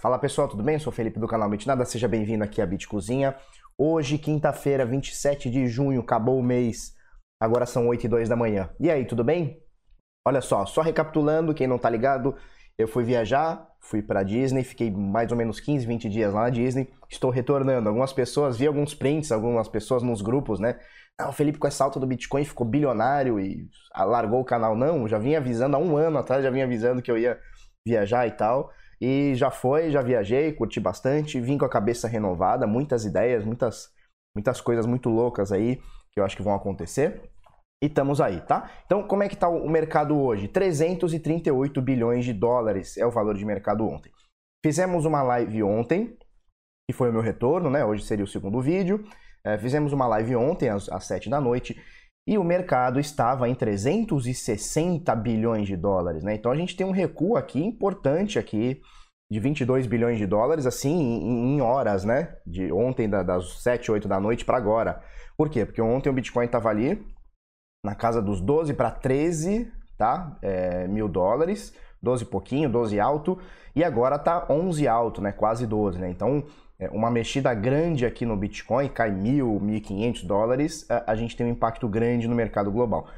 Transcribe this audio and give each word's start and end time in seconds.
Fala 0.00 0.16
pessoal, 0.16 0.46
tudo 0.46 0.62
bem? 0.62 0.74
Eu 0.76 0.80
sou 0.80 0.92
Felipe 0.92 1.18
do 1.18 1.26
canal 1.26 1.50
Bitnada, 1.50 1.84
seja 1.84 2.06
bem-vindo 2.06 2.44
aqui 2.44 2.62
à 2.62 2.66
Bit 2.66 2.86
Cozinha. 2.86 3.34
Hoje, 3.76 4.16
quinta-feira, 4.16 4.86
27 4.86 5.50
de 5.50 5.66
junho, 5.66 6.02
acabou 6.02 6.38
o 6.38 6.42
mês, 6.42 6.94
agora 7.42 7.66
são 7.66 7.88
8 7.88 8.06
e 8.06 8.08
2 8.08 8.28
da 8.28 8.36
manhã. 8.36 8.70
E 8.78 8.88
aí, 8.92 9.04
tudo 9.04 9.24
bem? 9.24 9.60
Olha 10.24 10.40
só, 10.40 10.64
só 10.66 10.82
recapitulando, 10.82 11.52
quem 11.52 11.66
não 11.66 11.78
tá 11.78 11.90
ligado, 11.90 12.36
eu 12.78 12.86
fui 12.86 13.02
viajar, 13.02 13.66
fui 13.80 14.00
pra 14.00 14.22
Disney, 14.22 14.62
fiquei 14.62 14.88
mais 14.88 15.32
ou 15.32 15.36
menos 15.36 15.58
15, 15.58 15.84
20 15.84 16.08
dias 16.08 16.32
lá 16.32 16.42
na 16.42 16.50
Disney, 16.50 16.88
estou 17.10 17.32
retornando. 17.32 17.88
Algumas 17.88 18.12
pessoas, 18.12 18.56
vi 18.56 18.68
alguns 18.68 18.94
prints, 18.94 19.32
algumas 19.32 19.66
pessoas 19.66 20.04
nos 20.04 20.22
grupos, 20.22 20.60
né? 20.60 20.78
Ah, 21.18 21.28
o 21.28 21.32
Felipe 21.32 21.58
com 21.58 21.66
essa 21.66 21.82
alta 21.82 21.98
do 21.98 22.06
Bitcoin 22.06 22.44
ficou 22.44 22.64
bilionário 22.64 23.40
e 23.40 23.68
largou 23.96 24.42
o 24.42 24.44
canal. 24.44 24.76
Não, 24.76 25.08
já 25.08 25.18
vinha 25.18 25.38
avisando 25.38 25.74
há 25.74 25.80
um 25.80 25.96
ano 25.96 26.18
atrás, 26.18 26.44
já 26.44 26.50
vinha 26.50 26.66
avisando 26.66 27.02
que 27.02 27.10
eu 27.10 27.18
ia 27.18 27.36
viajar 27.84 28.28
e 28.28 28.30
tal. 28.30 28.70
E 29.00 29.34
já 29.34 29.50
foi, 29.50 29.90
já 29.90 30.02
viajei, 30.02 30.52
curti 30.52 30.80
bastante, 30.80 31.40
vim 31.40 31.56
com 31.56 31.64
a 31.64 31.70
cabeça 31.70 32.08
renovada, 32.08 32.66
muitas 32.66 33.04
ideias, 33.04 33.44
muitas, 33.44 33.90
muitas 34.34 34.60
coisas 34.60 34.86
muito 34.86 35.08
loucas 35.08 35.52
aí 35.52 35.80
que 36.10 36.20
eu 36.20 36.24
acho 36.24 36.36
que 36.36 36.42
vão 36.42 36.54
acontecer. 36.54 37.22
E 37.82 37.86
estamos 37.86 38.20
aí, 38.20 38.40
tá? 38.40 38.70
Então, 38.86 39.06
como 39.06 39.22
é 39.22 39.28
que 39.28 39.34
está 39.34 39.48
o 39.48 39.68
mercado 39.68 40.18
hoje? 40.18 40.48
338 40.48 41.80
bilhões 41.80 42.24
de 42.24 42.32
dólares 42.32 42.96
é 42.96 43.06
o 43.06 43.10
valor 43.10 43.36
de 43.36 43.44
mercado 43.44 43.86
ontem. 43.86 44.10
Fizemos 44.64 45.04
uma 45.04 45.22
live 45.22 45.62
ontem, 45.62 46.18
que 46.90 46.96
foi 46.96 47.10
o 47.10 47.12
meu 47.12 47.22
retorno, 47.22 47.70
né? 47.70 47.84
Hoje 47.84 48.04
seria 48.04 48.24
o 48.24 48.28
segundo 48.28 48.60
vídeo. 48.60 49.04
É, 49.44 49.56
fizemos 49.56 49.92
uma 49.92 50.08
live 50.08 50.34
ontem, 50.34 50.68
às, 50.68 50.88
às 50.88 51.04
7 51.04 51.30
da 51.30 51.40
noite, 51.40 51.80
e 52.28 52.36
o 52.36 52.44
mercado 52.44 53.00
estava 53.00 53.48
em 53.48 53.54
360 53.54 55.16
bilhões 55.16 55.66
de 55.66 55.76
dólares, 55.76 56.22
né? 56.22 56.34
Então 56.34 56.52
a 56.52 56.56
gente 56.56 56.76
tem 56.76 56.86
um 56.86 56.90
recuo 56.90 57.38
aqui 57.38 57.64
importante 57.64 58.38
aqui 58.38 58.82
de 59.32 59.40
22 59.40 59.86
bilhões 59.86 60.18
de 60.18 60.26
dólares, 60.26 60.66
assim, 60.66 60.92
em, 60.92 61.60
horas, 61.62 62.04
né? 62.04 62.36
De 62.46 62.70
ontem, 62.70 63.08
da, 63.08 63.22
das 63.22 63.62
7, 63.62 63.90
8 63.90 64.06
da 64.06 64.20
noite 64.20 64.44
para 64.44 64.58
agora. 64.58 65.02
Por 65.38 65.48
quê? 65.48 65.64
Porque 65.64 65.80
ontem 65.80 66.10
o 66.10 66.12
Bitcoin 66.12 66.44
estava 66.44 66.68
ali 66.68 67.02
na 67.82 67.94
casa 67.94 68.20
dos 68.20 68.42
12 68.42 68.74
para 68.74 68.90
13 68.90 69.72
tá? 69.98 70.36
É, 70.40 70.86
mil 70.86 71.08
dólares, 71.08 71.74
12 72.00 72.26
pouquinho, 72.26 72.70
12 72.70 73.00
alto, 73.00 73.38
e 73.74 73.82
agora 73.82 74.18
tá 74.18 74.46
11 74.48 74.86
alto, 74.86 75.20
né? 75.22 75.32
Quase 75.32 75.66
12, 75.66 75.98
né? 75.98 76.10
Então 76.10 76.44
uma 76.92 77.10
mexida 77.10 77.52
grande 77.54 78.06
aqui 78.06 78.24
no 78.24 78.36
Bitcoin, 78.36 78.88
cai 78.88 79.10
mil, 79.10 79.58
mil 79.58 79.80
quinhentos 79.80 80.22
dólares, 80.22 80.86
a, 80.88 81.14
gente 81.16 81.36
tem 81.36 81.46
um 81.46 81.50
impacto 81.50 81.88
grande 81.88 82.28
no 82.28 82.36
mercado 82.36 82.70
global. 82.70 83.08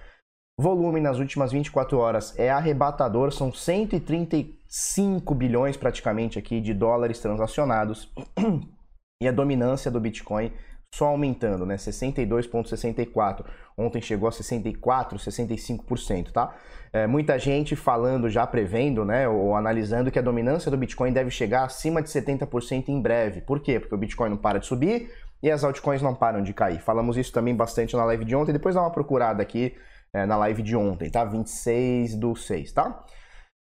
Volume 0.59 1.01
nas 1.01 1.19
últimas 1.19 1.53
24 1.53 1.99
horas 1.99 2.39
é 2.39 2.51
arrebatador, 2.51 3.33
são 3.33 3.53
135 3.53 5.35
bilhões 5.35 5.77
praticamente 5.77 6.39
aqui 6.39 6.61
de 6.61 6.73
dólares 6.73 7.21
transacionados. 7.21 8.11
E 9.23 9.29
a 9.29 9.33
dominância 9.33 9.91
do 9.91 10.01
Bitcoin 10.01 10.51
só 10.93 11.07
aumentando, 11.07 11.65
né? 11.65 11.77
62,64. 11.77 13.45
Ontem 13.77 14.01
chegou 14.01 14.29
a 14.29 14.33
64, 14.33 15.19
65%, 15.19 16.33
tá? 16.33 16.55
É, 16.93 17.07
muita 17.07 17.39
gente 17.39 17.77
falando, 17.77 18.29
já 18.29 18.47
prevendo, 18.47 19.05
né? 19.05 19.29
Ou 19.29 19.55
analisando 19.55 20.11
que 20.11 20.19
a 20.19 20.23
dominância 20.23 20.71
do 20.71 20.77
Bitcoin 20.77 21.13
deve 21.13 21.31
chegar 21.31 21.65
acima 21.65 22.03
de 22.03 22.09
70% 22.09 22.89
em 22.89 23.01
breve. 23.01 23.41
Por 23.41 23.61
quê? 23.61 23.79
Porque 23.79 23.95
o 23.95 23.99
Bitcoin 23.99 24.31
não 24.31 24.37
para 24.37 24.59
de 24.59 24.67
subir 24.67 25.11
e 25.43 25.51
as 25.51 25.65
altcoins 25.65 26.03
não 26.03 26.15
param 26.15 26.43
de 26.43 26.53
cair. 26.53 26.81
Falamos 26.81 27.17
isso 27.17 27.33
também 27.33 27.55
bastante 27.55 27.97
na 27.97 28.05
live 28.05 28.25
de 28.25 28.35
ontem. 28.35 28.53
Depois 28.53 28.75
dá 28.75 28.83
uma 28.83 28.91
procurada 28.91 29.43
aqui 29.43 29.75
é, 30.13 30.27
na 30.27 30.37
live 30.37 30.63
de 30.63 30.77
ontem, 30.77 31.09
tá? 31.09 31.25
26 31.25 32.17
do 32.17 32.35
6, 32.35 32.73
tá? 32.73 33.05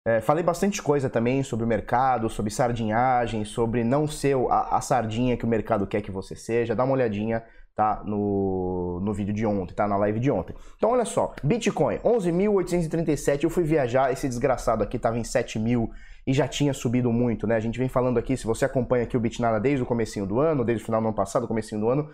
É, 0.07 0.21
falei 0.21 0.45
bastante 0.45 0.83
coisa 0.83 1.09
também 1.09 1.43
sobre 1.43 1.65
o 1.65 1.69
mercado, 1.69 2.29
sobre 2.29 2.51
sardinhagem, 2.51 3.43
sobre 3.45 3.83
não 3.83 4.07
ser 4.07 4.37
a, 4.51 4.77
a, 4.77 4.81
sardinha 4.83 5.35
que 5.35 5.47
o 5.47 5.49
mercado 5.49 5.87
quer 5.87 6.03
que 6.03 6.11
você 6.11 6.37
seja. 6.37 6.75
Dá 6.75 6.85
uma 6.85 6.93
olhadinha 6.93 7.43
tá, 7.75 8.03
no, 8.05 9.01
no 9.03 9.15
vídeo 9.15 9.33
de 9.33 9.47
ontem, 9.47 9.75
tá 9.75 9.89
na 9.89 9.97
live 9.97 10.21
de 10.21 10.31
ontem. 10.31 10.55
Então 10.77 10.91
olha 10.91 11.07
só, 11.07 11.35
Bitcoin 11.43 11.97
11.837, 11.99 13.45
eu 13.45 13.51
fui 13.51 13.65
viajar, 13.65 14.13
esse 14.13 14.29
desgraçado 14.29 14.85
aqui 14.85 14.99
estava 14.99 15.19
em 15.19 15.23
7.000 15.23 15.89
e 16.27 16.35
já 16.35 16.47
tinha 16.47 16.75
subido 16.75 17.11
muito, 17.11 17.47
né? 17.47 17.57
A 17.57 17.61
gente 17.61 17.79
vem 17.79 17.89
falando 17.89 18.19
aqui, 18.19 18.37
se 18.37 18.47
você 18.47 18.67
acompanha 18.67 19.05
aqui 19.05 19.17
o 19.17 19.21
Bitnada 19.21 19.59
desde 19.59 19.83
o 19.83 19.87
comecinho 19.87 20.27
do 20.27 20.39
ano, 20.39 20.65
desde 20.65 20.83
o 20.83 20.87
final 20.87 21.01
do 21.01 21.09
ano 21.09 21.17
passado, 21.17 21.49
comecinho 21.49 21.81
do 21.81 21.89
ano, 21.89 22.11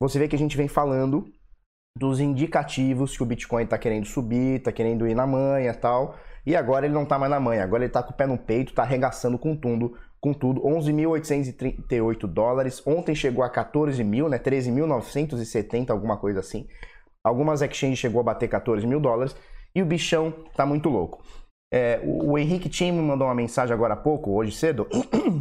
você 0.00 0.20
vê 0.20 0.28
que 0.28 0.36
a 0.36 0.38
gente 0.38 0.56
vem 0.56 0.68
falando 0.68 1.24
dos 1.96 2.20
indicativos 2.20 3.16
que 3.16 3.22
o 3.22 3.26
Bitcoin 3.26 3.64
está 3.64 3.78
querendo 3.78 4.06
subir, 4.06 4.58
está 4.58 4.72
querendo 4.72 5.06
ir 5.06 5.14
na 5.14 5.26
manha 5.26 5.74
tal. 5.74 6.16
E 6.46 6.54
agora 6.54 6.86
ele 6.86 6.94
não 6.94 7.04
está 7.04 7.18
mais 7.18 7.30
na 7.30 7.40
manha, 7.40 7.64
agora 7.64 7.82
ele 7.82 7.90
está 7.90 8.02
com 8.02 8.12
o 8.12 8.16
pé 8.16 8.26
no 8.26 8.36
peito, 8.36 8.70
está 8.70 8.82
arregaçando 8.82 9.38
com 9.38 9.56
tudo, 9.56 9.96
com 10.20 10.32
tudo. 10.32 10.60
11.838 10.62 12.26
dólares. 12.26 12.82
Ontem 12.86 13.14
chegou 13.14 13.42
a 13.42 13.48
14 13.48 14.02
mil, 14.04 14.28
né? 14.28 14.38
13.970, 14.38 15.90
alguma 15.90 16.16
coisa 16.16 16.40
assim. 16.40 16.66
Algumas 17.24 17.62
exchanges 17.62 17.98
chegou 17.98 18.20
a 18.20 18.24
bater 18.24 18.48
14 18.48 18.86
mil 18.86 19.00
dólares. 19.00 19.34
E 19.74 19.82
o 19.82 19.86
bichão 19.86 20.32
tá 20.54 20.66
muito 20.66 20.88
louco. 20.88 21.22
É, 21.72 22.00
o, 22.04 22.32
o, 22.32 22.38
Henrique 22.38 22.68
Tim 22.68 22.92
me 22.92 23.02
mandou 23.02 23.26
uma 23.26 23.34
mensagem 23.34 23.74
agora 23.74 23.94
há 23.94 23.96
pouco, 23.96 24.30
hoje 24.30 24.52
cedo, 24.52 24.86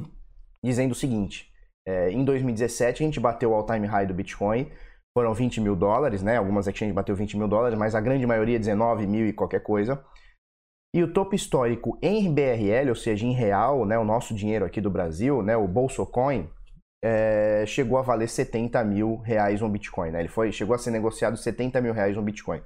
dizendo 0.63 0.93
o 0.93 0.95
seguinte: 0.95 1.51
é, 1.85 2.09
em 2.09 2.23
2017 2.23 3.03
a 3.03 3.05
gente 3.05 3.19
bateu 3.19 3.51
o 3.51 3.53
all-time 3.53 3.85
high 3.85 4.07
do 4.07 4.13
Bitcoin, 4.13 4.71
foram 5.15 5.33
20 5.33 5.61
mil 5.61 5.75
dólares, 5.75 6.23
né? 6.23 6.37
Algumas 6.37 6.65
exchanges 6.65 6.95
bateu 6.95 7.15
20 7.15 7.37
mil 7.37 7.47
dólares, 7.47 7.77
mas 7.77 7.93
a 7.93 8.01
grande 8.01 8.25
maioria 8.25 8.57
19 8.57 9.05
mil 9.05 9.27
e 9.27 9.33
qualquer 9.33 9.61
coisa. 9.61 10.03
E 10.95 11.01
o 11.01 11.11
topo 11.11 11.33
histórico 11.33 11.97
em 12.01 12.31
BRL, 12.31 12.89
ou 12.89 12.95
seja, 12.95 13.25
em 13.25 13.33
real, 13.33 13.83
né, 13.83 13.97
o 13.97 14.05
nosso 14.05 14.35
dinheiro 14.35 14.63
aqui 14.63 14.79
do 14.79 14.91
Brasil, 14.91 15.41
né, 15.41 15.57
o 15.57 15.67
Bolsocoin, 15.67 16.47
é, 17.03 17.65
chegou 17.65 17.97
a 17.97 18.03
valer 18.03 18.29
70 18.29 18.83
mil 18.83 19.17
reais 19.17 19.61
um 19.61 19.69
Bitcoin. 19.69 20.11
Né? 20.11 20.19
Ele 20.19 20.29
foi, 20.29 20.51
chegou 20.51 20.75
a 20.75 20.77
ser 20.77 20.91
negociado 20.91 21.35
70 21.35 21.81
mil 21.81 21.93
reais 21.93 22.15
um 22.15 22.23
Bitcoin. 22.23 22.61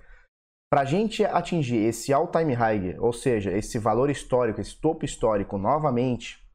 Para 0.70 0.82
a 0.82 0.86
gente 0.86 1.24
atingir 1.24 1.78
esse 1.78 2.12
all-time 2.12 2.54
high, 2.54 3.00
ou 3.00 3.14
seja, 3.14 3.50
esse 3.52 3.80
valor 3.80 4.10
histórico, 4.10 4.60
esse 4.60 4.80
topo 4.80 5.06
histórico 5.06 5.58
novamente 5.58 6.46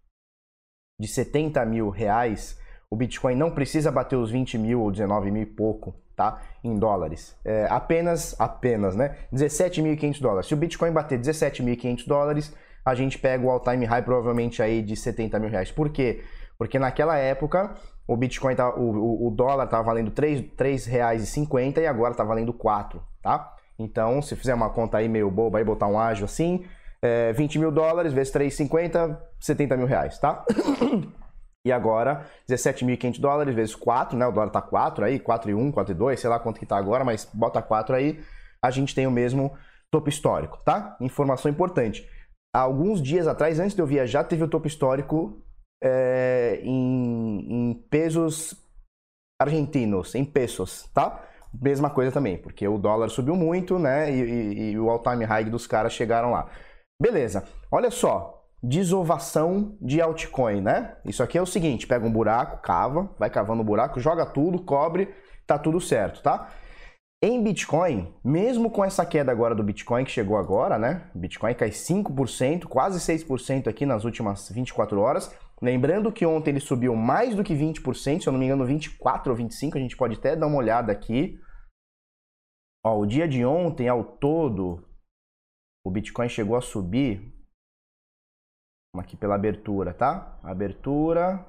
de 1.00 1.08
70 1.08 1.64
mil 1.64 1.88
reais, 1.88 2.60
o 2.90 2.96
Bitcoin 2.96 3.34
não 3.34 3.50
precisa 3.50 3.90
bater 3.90 4.16
os 4.16 4.30
20 4.30 4.58
mil 4.58 4.82
ou 4.82 4.90
19 4.92 5.30
mil 5.30 5.42
e 5.42 5.46
pouco 5.46 6.01
tá? 6.16 6.40
Em 6.62 6.78
dólares. 6.78 7.36
É, 7.44 7.66
apenas, 7.70 8.38
apenas, 8.38 8.94
né? 8.96 9.16
17.500 9.32 10.20
dólares. 10.20 10.46
Se 10.46 10.54
o 10.54 10.56
Bitcoin 10.56 10.92
bater 10.92 11.18
17.500 11.18 12.06
dólares, 12.06 12.54
a 12.84 12.94
gente 12.94 13.18
pega 13.18 13.44
o 13.44 13.50
all-time 13.50 13.84
high 13.86 14.02
provavelmente 14.02 14.62
aí 14.62 14.82
de 14.82 14.96
70 14.96 15.38
mil 15.38 15.50
reais. 15.50 15.70
Por 15.70 15.90
quê? 15.90 16.22
Porque 16.58 16.78
naquela 16.78 17.16
época 17.16 17.74
o 18.06 18.16
Bitcoin, 18.16 18.54
tá, 18.54 18.74
o, 18.74 19.28
o 19.28 19.30
dólar 19.30 19.64
estava 19.64 19.82
valendo 19.82 20.08
R$ 20.08 20.50
3,50 20.56 21.78
e 21.78 21.86
agora 21.86 22.12
está 22.12 22.24
valendo 22.24 22.52
4, 22.52 23.02
tá? 23.22 23.54
Então, 23.78 24.20
se 24.20 24.36
fizer 24.36 24.54
uma 24.54 24.70
conta 24.70 24.98
aí 24.98 25.08
meio 25.08 25.30
boba 25.30 25.58
aí, 25.58 25.64
botar 25.64 25.86
um 25.86 25.98
ágio 25.98 26.24
assim, 26.24 26.64
é, 27.00 27.32
20 27.32 27.58
mil 27.58 27.70
dólares 27.70 28.12
vezes 28.12 28.32
3,50, 28.32 29.18
70 29.40 29.76
mil 29.76 29.86
reais, 29.86 30.18
tá? 30.18 30.44
E 31.64 31.70
agora, 31.70 32.26
17.500 32.48 33.20
dólares 33.20 33.54
vezes 33.54 33.74
4, 33.74 34.18
né? 34.18 34.26
O 34.26 34.32
dólar 34.32 34.50
tá 34.50 34.60
4 34.60 35.04
aí, 35.04 35.20
4,1, 35.20 35.72
4,2, 35.72 36.16
sei 36.16 36.28
lá 36.28 36.40
quanto 36.40 36.58
que 36.58 36.66
tá 36.66 36.76
agora, 36.76 37.04
mas 37.04 37.24
bota 37.32 37.62
4 37.62 37.94
aí, 37.94 38.20
a 38.60 38.70
gente 38.70 38.94
tem 38.94 39.06
o 39.06 39.10
mesmo 39.10 39.56
topo 39.90 40.08
histórico, 40.08 40.58
tá? 40.64 40.96
Informação 41.00 41.50
importante. 41.50 42.08
Há 42.54 42.60
alguns 42.60 43.00
dias 43.00 43.26
atrás, 43.26 43.60
antes 43.60 43.76
de 43.76 43.80
eu 43.80 43.86
viajar, 43.86 44.24
teve 44.24 44.42
o 44.42 44.48
topo 44.48 44.66
histórico 44.66 45.40
é, 45.82 46.60
em, 46.62 47.70
em 47.70 47.74
pesos 47.88 48.56
argentinos, 49.40 50.14
em 50.14 50.24
pesos, 50.24 50.88
tá? 50.92 51.24
Mesma 51.52 51.90
coisa 51.90 52.10
também, 52.10 52.38
porque 52.38 52.66
o 52.66 52.78
dólar 52.78 53.08
subiu 53.08 53.36
muito, 53.36 53.78
né? 53.78 54.10
E, 54.10 54.20
e, 54.20 54.70
e 54.72 54.78
o 54.78 54.90
all-time 54.90 55.24
high 55.24 55.44
dos 55.44 55.66
caras 55.66 55.92
chegaram 55.92 56.30
lá. 56.30 56.50
Beleza, 57.00 57.44
olha 57.70 57.90
só, 57.90 58.41
desovação 58.62 59.76
de 59.80 60.00
altcoin, 60.00 60.60
né? 60.60 60.96
Isso 61.04 61.22
aqui 61.22 61.36
é 61.36 61.42
o 61.42 61.46
seguinte, 61.46 61.86
pega 61.86 62.06
um 62.06 62.12
buraco, 62.12 62.62
cava, 62.62 63.10
vai 63.18 63.28
cavando 63.28 63.60
o 63.60 63.62
um 63.62 63.66
buraco, 63.66 63.98
joga 63.98 64.24
tudo, 64.24 64.62
cobre, 64.62 65.12
tá 65.46 65.58
tudo 65.58 65.80
certo, 65.80 66.22
tá? 66.22 66.48
Em 67.24 67.42
Bitcoin, 67.42 68.12
mesmo 68.24 68.68
com 68.70 68.84
essa 68.84 69.06
queda 69.06 69.30
agora 69.30 69.54
do 69.54 69.62
Bitcoin 69.62 70.04
que 70.04 70.10
chegou 70.10 70.36
agora, 70.36 70.76
né? 70.78 71.08
Bitcoin 71.14 71.54
cai 71.54 71.70
5%, 71.70 72.64
quase 72.64 72.98
6% 72.98 73.68
aqui 73.68 73.86
nas 73.86 74.04
últimas 74.04 74.48
24 74.48 75.00
horas. 75.00 75.32
Lembrando 75.60 76.10
que 76.10 76.26
ontem 76.26 76.50
ele 76.50 76.58
subiu 76.58 76.96
mais 76.96 77.36
do 77.36 77.44
que 77.44 77.54
20%, 77.54 78.22
se 78.22 78.26
eu 78.26 78.32
não 78.32 78.40
me 78.40 78.46
engano 78.46 78.66
24 78.66 79.30
ou 79.30 79.36
25, 79.36 79.78
a 79.78 79.80
gente 79.80 79.96
pode 79.96 80.16
até 80.18 80.34
dar 80.34 80.48
uma 80.48 80.58
olhada 80.58 80.90
aqui. 80.90 81.38
Ó, 82.84 82.98
o 82.98 83.06
dia 83.06 83.28
de 83.28 83.44
ontem 83.44 83.88
ao 83.88 84.02
todo, 84.02 84.84
o 85.86 85.90
Bitcoin 85.92 86.28
chegou 86.28 86.56
a 86.56 86.60
subir 86.60 87.31
Vamos 88.94 89.06
aqui 89.06 89.16
pela 89.16 89.34
abertura, 89.34 89.94
tá? 89.94 90.38
Abertura. 90.42 91.46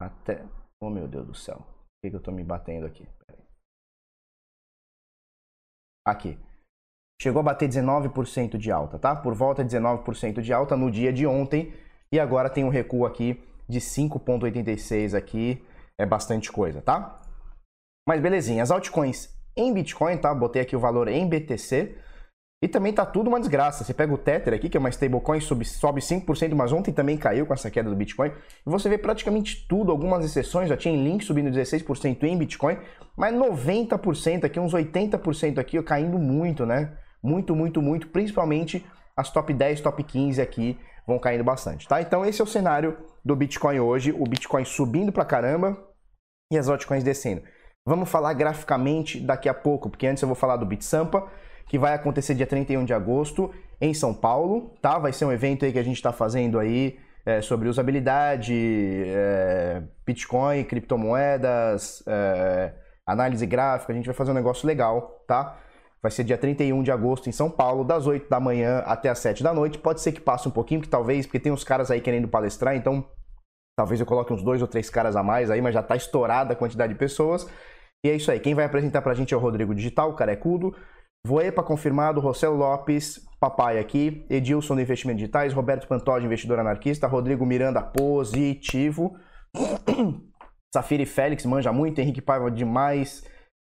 Até. 0.00 0.44
Oh 0.82 0.90
meu 0.90 1.06
Deus 1.06 1.26
do 1.26 1.34
céu. 1.34 1.58
Por 1.58 2.02
que, 2.02 2.10
que 2.10 2.16
eu 2.16 2.22
tô 2.22 2.32
me 2.32 2.42
batendo 2.42 2.86
aqui? 2.86 3.08
Aqui. 6.06 6.38
Chegou 7.22 7.40
a 7.40 7.44
bater 7.44 7.68
19% 7.68 8.58
de 8.58 8.70
alta, 8.70 8.98
tá? 8.98 9.14
Por 9.14 9.34
volta 9.34 9.64
de 9.64 9.76
19% 9.76 10.40
de 10.40 10.52
alta 10.52 10.76
no 10.76 10.90
dia 10.90 11.12
de 11.12 11.26
ontem. 11.26 11.72
e 12.12 12.20
agora 12.20 12.50
tem 12.50 12.64
um 12.64 12.68
recuo 12.68 13.06
aqui 13.06 13.42
de 13.68 13.80
5,86 13.80 15.16
aqui, 15.16 15.64
é 15.98 16.04
bastante 16.04 16.52
coisa, 16.52 16.82
tá? 16.82 17.20
Mas 18.06 18.20
belezinha, 18.20 18.62
as 18.62 18.70
altcoins 18.70 19.34
em 19.56 19.72
Bitcoin, 19.72 20.18
tá? 20.18 20.34
Botei 20.34 20.62
aqui 20.62 20.76
o 20.76 20.80
valor 20.80 21.08
em 21.08 21.28
BTC. 21.28 21.96
E 22.64 22.68
também 22.68 22.94
tá 22.94 23.04
tudo 23.04 23.28
uma 23.28 23.38
desgraça. 23.38 23.84
Você 23.84 23.92
pega 23.92 24.14
o 24.14 24.16
Tether 24.16 24.54
aqui, 24.54 24.70
que 24.70 24.76
é 24.78 24.80
uma 24.80 24.88
stablecoin, 24.88 25.38
sobe, 25.38 25.66
sobe 25.66 26.00
5%, 26.00 26.54
mas 26.54 26.72
ontem 26.72 26.94
também 26.94 27.14
caiu 27.14 27.44
com 27.44 27.52
essa 27.52 27.70
queda 27.70 27.90
do 27.90 27.94
Bitcoin. 27.94 28.30
E 28.30 28.70
você 28.70 28.88
vê 28.88 28.96
praticamente 28.96 29.66
tudo, 29.68 29.92
algumas 29.92 30.24
exceções, 30.24 30.70
já 30.70 30.74
tinha 30.74 30.96
Link 30.96 31.22
subindo 31.22 31.50
16% 31.50 32.22
em 32.22 32.38
Bitcoin, 32.38 32.78
mas 33.14 33.34
90% 33.34 34.44
aqui, 34.44 34.58
uns 34.58 34.72
80% 34.72 35.58
aqui, 35.58 35.82
caindo 35.82 36.18
muito, 36.18 36.64
né? 36.64 36.96
Muito, 37.22 37.54
muito, 37.54 37.82
muito, 37.82 38.08
principalmente 38.08 38.82
as 39.14 39.30
top 39.30 39.52
10, 39.52 39.82
top 39.82 40.02
15 40.02 40.40
aqui 40.40 40.78
vão 41.06 41.18
caindo 41.18 41.44
bastante, 41.44 41.86
tá? 41.86 42.00
Então 42.00 42.24
esse 42.24 42.40
é 42.40 42.44
o 42.44 42.46
cenário 42.46 42.96
do 43.22 43.36
Bitcoin 43.36 43.78
hoje, 43.78 44.10
o 44.10 44.24
Bitcoin 44.24 44.64
subindo 44.64 45.12
pra 45.12 45.26
caramba 45.26 45.76
e 46.50 46.56
as 46.56 46.66
altcoins 46.70 47.04
descendo. 47.04 47.42
Vamos 47.86 48.08
falar 48.08 48.32
graficamente 48.32 49.20
daqui 49.20 49.50
a 49.50 49.54
pouco, 49.54 49.90
porque 49.90 50.06
antes 50.06 50.22
eu 50.22 50.26
vou 50.26 50.34
falar 50.34 50.56
do 50.56 50.64
BitSampa, 50.64 51.30
que 51.66 51.78
vai 51.78 51.94
acontecer 51.94 52.34
dia 52.34 52.46
31 52.46 52.84
de 52.84 52.92
agosto 52.92 53.50
em 53.80 53.92
São 53.92 54.14
Paulo, 54.14 54.74
tá? 54.80 54.98
Vai 54.98 55.12
ser 55.12 55.24
um 55.24 55.32
evento 55.32 55.64
aí 55.64 55.72
que 55.72 55.78
a 55.78 55.82
gente 55.82 55.96
está 55.96 56.12
fazendo 56.12 56.58
aí 56.58 56.98
é, 57.26 57.40
sobre 57.40 57.68
usabilidade, 57.68 58.54
é, 59.06 59.82
Bitcoin, 60.06 60.64
criptomoedas, 60.64 62.02
é, 62.06 62.72
análise 63.06 63.46
gráfica, 63.46 63.92
a 63.92 63.96
gente 63.96 64.06
vai 64.06 64.14
fazer 64.14 64.30
um 64.30 64.34
negócio 64.34 64.66
legal, 64.66 65.24
tá? 65.26 65.58
Vai 66.02 66.10
ser 66.10 66.22
dia 66.22 66.36
31 66.36 66.82
de 66.82 66.92
agosto 66.92 67.28
em 67.30 67.32
São 67.32 67.50
Paulo, 67.50 67.82
das 67.82 68.06
8 68.06 68.28
da 68.28 68.38
manhã 68.38 68.82
até 68.84 69.08
as 69.08 69.18
7 69.20 69.42
da 69.42 69.54
noite. 69.54 69.78
Pode 69.78 70.02
ser 70.02 70.12
que 70.12 70.20
passe 70.20 70.46
um 70.46 70.50
pouquinho, 70.50 70.82
que 70.82 70.88
talvez, 70.88 71.24
porque 71.24 71.40
tem 71.40 71.50
uns 71.50 71.64
caras 71.64 71.90
aí 71.90 71.98
querendo 72.00 72.28
palestrar, 72.28 72.76
então 72.76 73.08
talvez 73.74 74.00
eu 74.00 74.06
coloque 74.06 74.30
uns 74.30 74.42
dois 74.42 74.60
ou 74.60 74.68
três 74.68 74.90
caras 74.90 75.16
a 75.16 75.22
mais 75.22 75.50
aí, 75.50 75.62
mas 75.62 75.72
já 75.72 75.82
tá 75.82 75.96
estourada 75.96 76.52
a 76.52 76.56
quantidade 76.56 76.92
de 76.92 76.98
pessoas. 76.98 77.48
E 78.04 78.10
é 78.10 78.14
isso 78.14 78.30
aí. 78.30 78.38
Quem 78.38 78.54
vai 78.54 78.66
apresentar 78.66 79.00
pra 79.00 79.14
gente 79.14 79.32
é 79.32 79.36
o 79.36 79.40
Rodrigo 79.40 79.74
Digital, 79.74 80.10
o 80.10 80.14
Carecudo. 80.14 80.76
Voepa 81.26 81.62
confirmado, 81.62 82.20
Rossello 82.20 82.56
Lopes, 82.56 83.18
papai 83.40 83.78
aqui, 83.78 84.26
Edilson 84.28 84.74
do 84.74 84.82
Investimento 84.82 85.18
Digitais, 85.18 85.54
Roberto 85.54 85.88
Pantoja, 85.88 86.26
investidor 86.26 86.58
anarquista, 86.58 87.06
Rodrigo 87.06 87.46
Miranda, 87.46 87.80
positivo, 87.80 89.16
Safira 90.74 91.02
e 91.02 91.06
Félix, 91.06 91.46
manja 91.46 91.72
muito, 91.72 91.98
Henrique 91.98 92.20
Paiva 92.20 92.50
demais, 92.50 93.24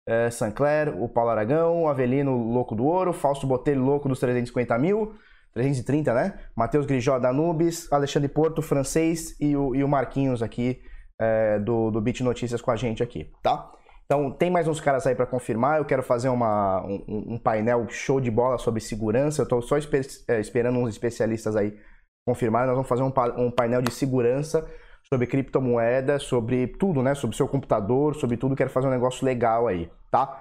é, 0.07 0.29
Sancler, 0.31 1.03
o 1.03 1.09
Paulo 1.09 1.31
Aragão, 1.31 1.89
Avelino, 1.89 2.37
louco 2.37 2.75
do 2.75 2.85
ouro, 2.85 3.15
Fausto 3.15 3.47
Botelho, 3.47 3.83
louco 3.83 4.07
dos 4.07 4.21
350 4.21 4.79
mil, 4.79 5.15
330, 5.55 6.13
né? 6.13 6.39
Matheus 6.55 6.85
Grijó, 6.85 7.19
da 7.19 7.33
Nubes, 7.33 7.91
Alexandre 7.91 8.29
Porto, 8.29 8.61
francês 8.61 9.35
e 9.41 9.57
o, 9.57 9.75
e 9.75 9.83
o 9.83 9.89
Marquinhos 9.89 10.43
aqui 10.43 10.83
é, 11.19 11.59
do, 11.59 11.91
do 11.91 12.03
Bit 12.03 12.23
Notícias 12.23 12.61
com 12.61 12.71
a 12.71 12.77
gente 12.77 13.03
aqui, 13.03 13.33
tá? 13.43 13.73
Então, 14.07 14.31
tem 14.31 14.49
mais 14.49 14.69
uns 14.69 14.81
caras 14.81 15.05
aí 15.05 15.17
para 15.17 15.27
confirmar. 15.27 15.79
Eu 15.79 15.85
quero 15.85 16.03
fazer 16.03 16.29
uma, 16.29 16.81
um, 16.87 17.35
um, 17.35 17.39
painel 17.39 17.89
show 17.89 18.21
de 18.21 18.31
bola 18.31 18.57
sobre 18.57 18.81
segurança. 18.81 19.43
Eu 19.43 19.45
estou 19.45 19.61
só 19.61 19.77
é, 19.77 20.41
esperando 20.41 20.79
uns 20.79 20.91
especialistas 20.91 21.57
aí 21.57 21.77
confirmar. 22.25 22.67
Nós 22.67 22.77
vamos 22.77 22.89
fazer 22.89 23.03
um, 23.03 23.13
um 23.37 23.51
painel 23.51 23.83
de 23.83 23.93
segurança 23.93 24.65
sobre 25.09 25.27
criptomoeda, 25.27 26.21
sobre 26.21 26.69
tudo, 26.69 27.03
né? 27.03 27.17
Sobre 27.17 27.37
seu 27.37 27.49
computador, 27.49 28.15
sobre 28.15 28.37
tudo. 28.37 28.55
Quero 28.55 28.71
fazer 28.71 28.87
um 28.87 28.91
negócio 28.91 29.25
legal 29.25 29.67
aí, 29.67 29.91
tá? 30.09 30.41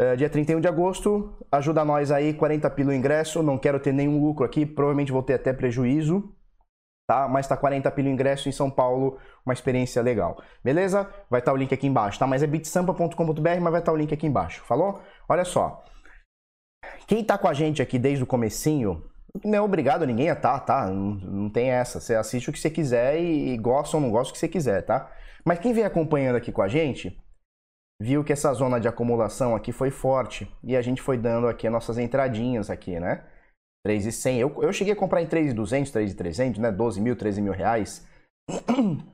Uh, 0.00 0.16
dia 0.16 0.30
31 0.30 0.60
de 0.60 0.68
agosto, 0.68 1.36
ajuda 1.50 1.84
nós 1.84 2.10
aí, 2.10 2.32
40 2.32 2.70
pila 2.70 2.90
o 2.90 2.94
ingresso. 2.94 3.42
Não 3.42 3.58
quero 3.58 3.80
ter 3.80 3.92
nenhum 3.92 4.20
lucro 4.20 4.44
aqui, 4.44 4.64
provavelmente 4.64 5.10
vou 5.10 5.22
ter 5.22 5.34
até 5.34 5.52
prejuízo, 5.52 6.32
tá? 7.10 7.26
Mas 7.26 7.48
tá 7.48 7.56
40 7.56 7.90
pelo 7.90 8.08
ingresso 8.08 8.48
em 8.48 8.52
São 8.52 8.70
Paulo, 8.70 9.18
uma 9.44 9.52
experiência 9.52 10.00
legal. 10.00 10.40
Beleza? 10.62 11.10
Vai 11.28 11.40
estar 11.40 11.50
tá 11.50 11.54
o 11.56 11.56
link 11.56 11.74
aqui 11.74 11.88
embaixo, 11.88 12.20
tá? 12.20 12.24
Mas 12.24 12.40
é 12.40 12.46
bitsampa.com.br, 12.46 13.16
mas 13.60 13.72
vai 13.72 13.80
estar 13.80 13.82
tá 13.82 13.92
o 13.92 13.96
link 13.96 14.14
aqui 14.14 14.28
embaixo. 14.28 14.62
Falou? 14.62 15.02
Olha 15.28 15.44
só. 15.44 15.82
Quem 17.08 17.24
tá 17.24 17.36
com 17.36 17.48
a 17.48 17.52
gente 17.52 17.82
aqui 17.82 17.98
desde 17.98 18.22
o 18.22 18.26
comecinho, 18.28 19.02
não 19.44 19.58
é 19.58 19.60
obrigado 19.60 20.06
ninguém 20.06 20.30
a 20.30 20.36
tá, 20.36 20.60
tá? 20.60 20.86
Não, 20.86 21.14
não 21.14 21.50
tem 21.50 21.70
essa. 21.70 21.98
Você 21.98 22.14
assiste 22.14 22.48
o 22.48 22.52
que 22.52 22.60
você 22.60 22.70
quiser 22.70 23.18
e, 23.20 23.54
e 23.54 23.58
gosta 23.58 23.96
ou 23.96 24.00
não 24.00 24.10
gosta 24.12 24.30
o 24.30 24.32
que 24.32 24.38
você 24.38 24.46
quiser, 24.46 24.82
tá? 24.82 25.10
Mas 25.44 25.58
quem 25.58 25.72
vem 25.72 25.84
acompanhando 25.84 26.36
aqui 26.36 26.52
com 26.52 26.62
a 26.62 26.68
gente, 26.68 27.20
viu 28.00 28.22
que 28.22 28.32
essa 28.32 28.52
zona 28.54 28.78
de 28.78 28.86
acumulação 28.86 29.56
aqui 29.56 29.72
foi 29.72 29.90
forte 29.90 30.48
e 30.62 30.76
a 30.76 30.82
gente 30.82 31.02
foi 31.02 31.18
dando 31.18 31.48
aqui 31.48 31.66
as 31.66 31.72
nossas 31.72 31.98
entradinhas 31.98 32.70
aqui, 32.70 33.00
né? 33.00 33.24
3,100. 33.84 34.38
Eu, 34.38 34.62
eu 34.62 34.72
cheguei 34.72 34.92
a 34.92 34.96
comprar 34.96 35.22
em 35.22 35.26
3,200, 35.26 35.90
3,300, 35.90 36.60
né? 36.60 36.70
12 36.70 37.00
mil, 37.00 37.16
13 37.16 37.40
mil 37.40 37.52
reais. 37.52 38.06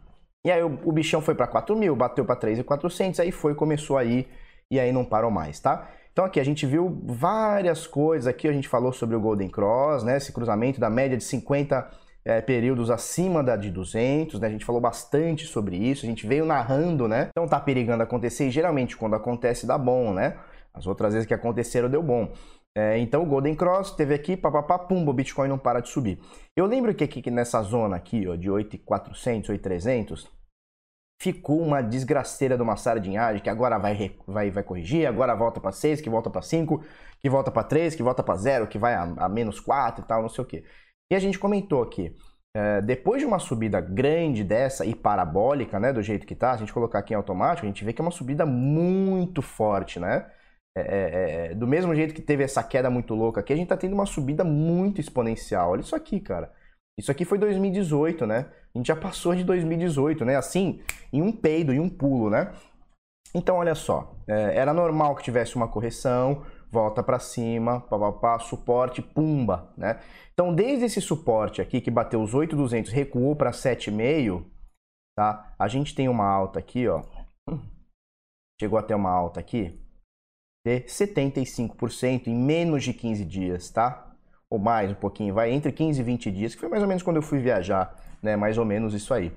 E 0.47 0.51
aí 0.53 0.63
o, 0.63 0.79
o 0.85 0.93
bichão 0.93 1.21
foi 1.21 1.35
para 1.35 1.49
4 1.49 1.75
mil, 1.75 1.97
bateu 1.97 2.25
para 2.25 2.37
3,400, 2.37 3.19
aí 3.19 3.33
foi, 3.33 3.53
começou 3.53 3.99
aí 3.99 4.29
e 4.71 4.79
aí 4.79 4.93
não 4.93 5.05
parou 5.05 5.29
mais, 5.29 5.59
tá? 5.59 5.89
Então 6.13 6.25
aqui 6.25 6.39
a 6.39 6.45
gente 6.45 6.65
viu 6.65 7.03
várias 7.05 7.85
coisas, 7.85 8.29
aqui 8.29 8.47
a 8.47 8.53
gente 8.53 8.69
falou 8.69 8.93
sobre 8.93 9.17
o 9.17 9.21
Golden 9.21 9.49
Cross, 9.49 10.05
né? 10.05 10.19
Esse 10.19 10.33
cruzamento 10.33 10.79
da 10.79 10.89
média 10.89 11.17
de 11.17 11.25
50 11.25 11.91
é, 12.25 12.41
períodos 12.41 12.93
acima 12.93 13.43
da 13.43 13.57
de 13.57 13.73
200, 13.73 14.39
né? 14.39 14.47
A 14.47 14.51
gente 14.51 14.65
falou 14.65 14.81
bastante 14.81 15.47
sobre 15.47 15.77
isso, 15.77 16.07
a 16.07 16.09
gente 16.09 16.25
veio 16.29 16.47
narrando, 16.47 17.09
né? 17.09 17.29
Então 17.31 17.49
tá 17.49 17.59
perigando 17.59 18.05
acontecer 18.05 18.47
e 18.47 18.51
geralmente 18.53 18.97
quando 18.97 19.17
acontece 19.17 19.67
dá 19.67 19.77
bom, 19.77 20.15
né? 20.15 20.37
As 20.73 20.87
outras 20.87 21.13
vezes 21.13 21.27
que 21.27 21.35
aconteceram 21.35 21.91
deu 21.91 22.05
bom. 22.05 22.33
É, 22.77 22.99
então 22.99 23.23
o 23.23 23.27
Golden 23.27 23.55
Cross 23.55 23.93
teve 23.93 24.13
aqui, 24.13 24.37
papapá, 24.37 24.79
pumba, 24.79 25.11
o 25.11 25.15
Bitcoin 25.15 25.49
não 25.49 25.57
para 25.57 25.81
de 25.81 25.89
subir. 25.89 26.21
Eu 26.55 26.67
lembro 26.67 26.95
que 26.95 27.05
aqui 27.05 27.31
nessa 27.31 27.63
zona 27.63 27.97
aqui, 27.97 28.29
ó, 28.29 28.37
de 28.37 28.51
8,400, 28.51 29.49
8,300, 29.49 30.31
ficou 31.19 31.63
uma 31.63 31.81
desgraceira 31.81 32.55
de 32.55 32.63
uma 32.63 32.77
sardinhagem 32.77 33.43
que 33.43 33.49
agora 33.49 33.79
vai, 33.79 34.15
vai, 34.27 34.51
vai 34.51 34.63
corrigir, 34.63 35.07
agora 35.07 35.35
volta 35.35 35.59
para 35.59 35.73
6, 35.73 36.03
que 36.03 36.11
volta 36.11 36.29
para 36.29 36.43
5, 36.43 36.85
que 37.19 37.31
volta 37.31 37.51
para 37.51 37.65
3, 37.65 37.95
que 37.95 38.03
volta 38.03 38.23
para 38.23 38.37
0, 38.37 38.67
que 38.67 38.77
vai 38.77 38.93
a, 38.93 39.05
a, 39.05 39.27
menos 39.27 39.59
4 39.59 40.05
e 40.05 40.07
tal, 40.07 40.21
não 40.21 40.29
sei 40.29 40.45
o 40.45 40.47
que. 40.47 40.63
E 41.11 41.15
a 41.15 41.19
gente 41.19 41.39
comentou 41.39 41.83
aqui, 41.83 42.15
é, 42.55 42.83
depois 42.83 43.23
de 43.23 43.27
uma 43.27 43.39
subida 43.39 43.81
grande 43.81 44.45
dessa 44.45 44.85
e 44.85 44.95
parabólica, 44.95 45.81
né, 45.81 45.95
do 45.95 46.03
jeito 46.03 46.27
que 46.27 46.35
tá, 46.35 46.53
a 46.53 46.57
gente 46.59 46.75
colocar 46.75 46.99
aqui 46.99 47.15
em 47.15 47.17
automático, 47.17 47.65
a 47.65 47.71
gente 47.71 47.83
vê 47.87 47.95
que 47.95 48.03
é 48.03 48.05
uma 48.05 48.11
subida 48.11 48.45
muito 48.45 49.41
forte, 49.41 49.99
né? 49.99 50.31
É, 50.77 50.81
é, 50.81 51.47
é, 51.53 51.55
do 51.55 51.67
mesmo 51.67 51.95
jeito 51.95 52.13
que 52.13 52.21
teve 52.21 52.45
essa 52.45 52.63
queda 52.63 52.91
muito 52.91 53.15
louca 53.15 53.41
aqui, 53.41 53.51
a 53.51 53.57
gente 53.57 53.69
tá 53.69 53.77
tendo 53.79 53.95
uma 53.95 54.05
subida 54.05 54.45
muito 54.45 55.01
exponencial. 55.01 55.71
Olha 55.71 55.81
isso 55.81 55.97
aqui, 55.97 56.21
cara. 56.21 56.53
Isso 56.99 57.11
aqui 57.11 57.25
foi 57.25 57.39
2018, 57.39 58.27
né? 58.27 58.51
A 58.75 58.79
gente 58.79 58.89
já 58.89 58.97
passou 58.97 59.35
de 59.35 59.43
2018, 59.43 60.23
né? 60.27 60.37
Assim, 60.37 60.83
em 61.11 61.23
um 61.23 61.33
peido, 61.33 61.73
em 61.73 61.81
um 61.81 61.89
pulo, 61.89 62.29
né? 62.29 62.53
Então, 63.35 63.57
olha 63.57 63.75
só. 63.75 64.15
É, 64.29 64.59
era 64.59 64.75
normal 64.75 65.17
que 65.17 65.23
tivesse 65.23 65.57
uma 65.57 65.67
correção, 65.67 66.45
volta 66.71 67.03
para 67.03 67.19
cima, 67.19 67.81
papapá, 67.81 68.39
suporte, 68.39 69.01
pumba, 69.01 69.73
né? 69.79 70.01
Então, 70.35 70.55
desde 70.55 70.85
esse 70.85 71.01
suporte 71.01 71.63
aqui, 71.63 71.81
que 71.81 71.91
bateu 71.91 72.21
os 72.21 72.35
8,200, 72.35 72.93
recuou 72.93 73.35
para 73.35 73.51
7,5, 73.51 74.45
tá? 75.17 75.55
A 75.59 75.69
gente 75.69 75.95
tem 75.95 76.07
uma 76.07 76.27
alta 76.27 76.59
aqui, 76.59 76.87
ó. 76.87 77.03
Chegou 78.61 78.79
até 78.79 78.95
uma 78.95 79.11
alta 79.11 79.41
aqui, 79.41 79.79
de 80.67 80.81
75% 80.81 82.27
em 82.27 82.35
menos 82.35 82.83
de 82.83 82.93
15 82.93 83.25
dias, 83.25 83.71
tá? 83.71 84.13
Ou 84.51 84.59
mais 84.59 84.91
um 84.91 84.97
pouquinho, 84.97 85.33
vai 85.33 85.53
entre 85.53 85.71
15 85.71 86.01
e 86.01 86.03
20 86.03 86.33
dias, 86.33 86.55
que 86.57 86.61
foi 86.61 86.69
mais 86.69 86.83
ou 86.83 86.89
menos 86.89 87.05
quando 87.05 87.19
eu 87.19 87.23
fui 87.23 87.39
viajar, 87.39 87.95
né? 88.21 88.35
Mais 88.35 88.59
ou 88.59 88.65
menos 88.65 88.93
isso 88.93 89.15
aí. 89.15 89.33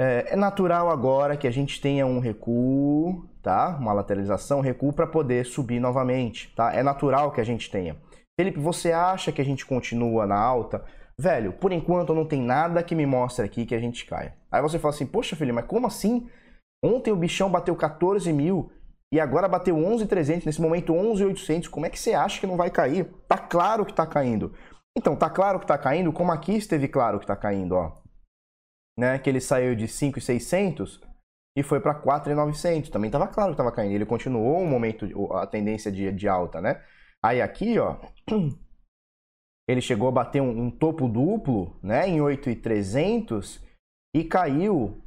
É, 0.00 0.32
é 0.32 0.36
natural 0.36 0.90
agora 0.90 1.36
que 1.36 1.46
a 1.46 1.52
gente 1.52 1.80
tenha 1.80 2.04
um 2.04 2.18
recuo, 2.18 3.28
tá? 3.40 3.76
Uma 3.78 3.92
lateralização, 3.92 4.60
recuo 4.60 4.92
para 4.92 5.06
poder 5.06 5.46
subir 5.46 5.78
novamente, 5.78 6.52
tá? 6.56 6.74
É 6.74 6.82
natural 6.82 7.30
que 7.30 7.40
a 7.40 7.44
gente 7.44 7.70
tenha. 7.70 7.96
Felipe, 8.36 8.58
você 8.58 8.90
acha 8.90 9.30
que 9.30 9.40
a 9.40 9.44
gente 9.44 9.64
continua 9.64 10.26
na 10.26 10.36
alta? 10.36 10.84
Velho, 11.16 11.52
por 11.52 11.70
enquanto 11.70 12.12
não 12.12 12.26
tem 12.26 12.42
nada 12.42 12.82
que 12.82 12.96
me 12.96 13.06
mostre 13.06 13.44
aqui 13.44 13.64
que 13.64 13.74
a 13.74 13.78
gente 13.78 14.04
caia. 14.04 14.34
Aí 14.50 14.60
você 14.60 14.80
fala 14.80 14.92
assim, 14.92 15.06
poxa, 15.06 15.36
Felipe, 15.36 15.54
mas 15.54 15.66
como 15.66 15.86
assim? 15.86 16.28
Ontem 16.84 17.12
o 17.12 17.16
bichão 17.16 17.48
bateu 17.48 17.76
14 17.76 18.32
mil 18.32 18.72
e 19.14 19.20
agora 19.20 19.46
bateu 19.46 19.76
11,300, 19.76 20.44
nesse 20.44 20.60
momento 20.60 20.92
11,800. 20.92 21.68
Como 21.68 21.86
é 21.86 21.88
que 21.88 21.96
você 21.96 22.14
acha 22.14 22.40
que 22.40 22.48
não 22.48 22.56
vai 22.56 22.68
cair? 22.68 23.04
Tá 23.28 23.38
claro 23.38 23.86
que 23.86 23.94
tá 23.94 24.04
caindo. 24.04 24.52
Então, 24.98 25.14
tá 25.14 25.30
claro 25.30 25.60
que 25.60 25.66
tá 25.68 25.78
caindo, 25.78 26.12
como 26.12 26.32
aqui 26.32 26.56
esteve 26.56 26.88
claro 26.88 27.20
que 27.20 27.26
tá 27.26 27.36
caindo, 27.36 27.76
ó. 27.76 27.92
Né? 28.98 29.16
Que 29.20 29.30
ele 29.30 29.40
saiu 29.40 29.76
de 29.76 29.86
5,600 29.86 31.00
e 31.56 31.62
foi 31.62 31.78
para 31.78 31.94
4,900. 31.94 32.90
Também 32.90 33.08
tava 33.08 33.28
claro 33.28 33.52
que 33.52 33.56
tava 33.56 33.70
caindo. 33.70 33.94
Ele 33.94 34.04
continuou 34.04 34.58
um 34.58 34.66
momento, 34.66 35.06
a 35.34 35.46
tendência 35.46 35.92
de, 35.92 36.10
de 36.10 36.26
alta, 36.26 36.60
né? 36.60 36.82
Aí 37.24 37.40
aqui, 37.40 37.78
ó, 37.78 37.98
ele 39.70 39.80
chegou 39.80 40.08
a 40.08 40.10
bater 40.10 40.42
um, 40.42 40.64
um 40.64 40.70
topo 40.72 41.06
duplo, 41.06 41.78
né, 41.80 42.08
em 42.08 42.20
8,300 42.20 43.64
e 44.12 44.24
caiu 44.24 45.03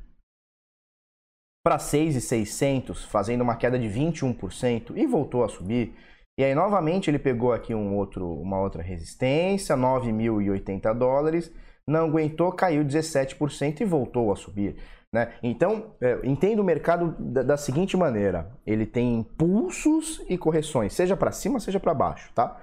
para 1.64 1.80
6,600, 1.80 3.06
fazendo 3.06 3.42
uma 3.42 3.56
queda 3.56 3.78
de 3.78 3.88
21% 3.88 4.94
e 4.96 5.06
voltou 5.06 5.44
a 5.44 5.50
subir. 5.50 5.94
E 6.40 6.44
aí 6.44 6.54
novamente 6.54 7.10
ele 7.10 7.20
pegou 7.20 7.52
aqui 7.52 7.74
um 7.74 7.96
outro, 7.96 8.32
uma 8.32 8.60
outra 8.60 8.82
resistência, 8.82 9.76
9.080 9.76 10.94
dólares, 10.94 11.52
não 11.88 12.06
aguentou, 12.06 12.52
caiu 12.52 12.84
17% 12.84 13.82
e 13.82 13.86
voltou 13.86 14.32
a 14.32 14.36
subir. 14.36 14.76
Né? 15.14 15.34
Então, 15.42 15.96
é, 16.02 16.20
entenda 16.24 16.62
o 16.62 16.66
mercado 16.66 17.16
da, 17.18 17.42
da, 17.42 17.58
seguinte 17.58 17.96
maneira: 17.96 18.52
ele 18.66 18.86
tem 18.86 19.16
impulsos 19.16 20.24
e 20.28 20.38
correções, 20.38 20.94
seja 20.94 21.16
para 21.16 21.32
cima, 21.32 21.60
seja 21.60 21.80
para 21.80 21.94
baixo. 21.94 22.32
Tá? 22.34 22.60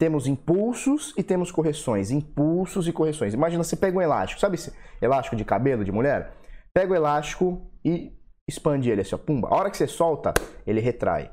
Temos 0.00 0.26
impulsos 0.26 1.12
e 1.16 1.22
temos 1.22 1.50
correções. 1.50 2.10
Impulsos 2.10 2.86
e 2.88 2.92
correções. 2.92 3.34
Imagina 3.34 3.64
você 3.64 3.76
pega 3.76 3.98
um 3.98 4.02
elástico, 4.02 4.40
sabe 4.40 4.54
esse 4.54 4.72
elástico 5.00 5.36
de 5.36 5.44
cabelo 5.44 5.84
de 5.84 5.92
mulher? 5.92 6.32
Pega 6.72 6.92
o 6.92 6.96
elástico 6.96 7.60
e 7.84 8.12
expande 8.48 8.90
ele 8.90 9.00
assim, 9.00 9.14
ó, 9.14 9.18
pumba. 9.18 9.48
A 9.48 9.54
hora 9.54 9.70
que 9.70 9.76
você 9.76 9.86
solta, 9.86 10.34
ele 10.66 10.80
retrai 10.80 11.30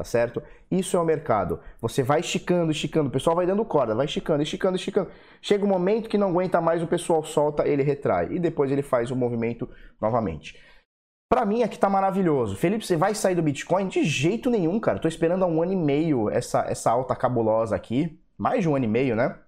tá 0.00 0.04
certo? 0.04 0.42
Isso 0.70 0.96
é 0.96 1.00
o 1.00 1.04
mercado. 1.04 1.60
Você 1.78 2.02
vai 2.02 2.20
esticando, 2.20 2.72
esticando, 2.72 3.10
o 3.10 3.12
pessoal 3.12 3.36
vai 3.36 3.46
dando 3.46 3.62
corda, 3.66 3.94
vai 3.94 4.06
esticando, 4.06 4.42
esticando, 4.42 4.76
esticando. 4.76 5.10
Chega 5.42 5.62
um 5.62 5.68
momento 5.68 6.08
que 6.08 6.16
não 6.16 6.30
aguenta 6.30 6.58
mais, 6.58 6.82
o 6.82 6.86
pessoal 6.86 7.22
solta, 7.22 7.68
ele 7.68 7.82
retrai 7.82 8.32
e 8.32 8.38
depois 8.38 8.72
ele 8.72 8.80
faz 8.80 9.10
o 9.10 9.16
movimento 9.16 9.68
novamente. 10.00 10.58
Para 11.28 11.44
mim 11.44 11.62
aqui 11.62 11.78
tá 11.78 11.90
maravilhoso. 11.90 12.56
Felipe, 12.56 12.86
você 12.86 12.96
vai 12.96 13.14
sair 13.14 13.34
do 13.34 13.42
Bitcoin? 13.42 13.88
De 13.88 14.02
jeito 14.02 14.48
nenhum, 14.48 14.80
cara. 14.80 14.98
Tô 14.98 15.06
esperando 15.06 15.44
há 15.44 15.46
um 15.46 15.62
ano 15.62 15.74
e 15.74 15.76
meio 15.76 16.30
essa, 16.30 16.62
essa 16.62 16.90
alta 16.90 17.14
cabulosa 17.14 17.76
aqui. 17.76 18.18
Mais 18.38 18.62
de 18.62 18.70
um 18.70 18.74
ano 18.74 18.86
e 18.86 18.88
meio, 18.88 19.14
né? 19.14 19.38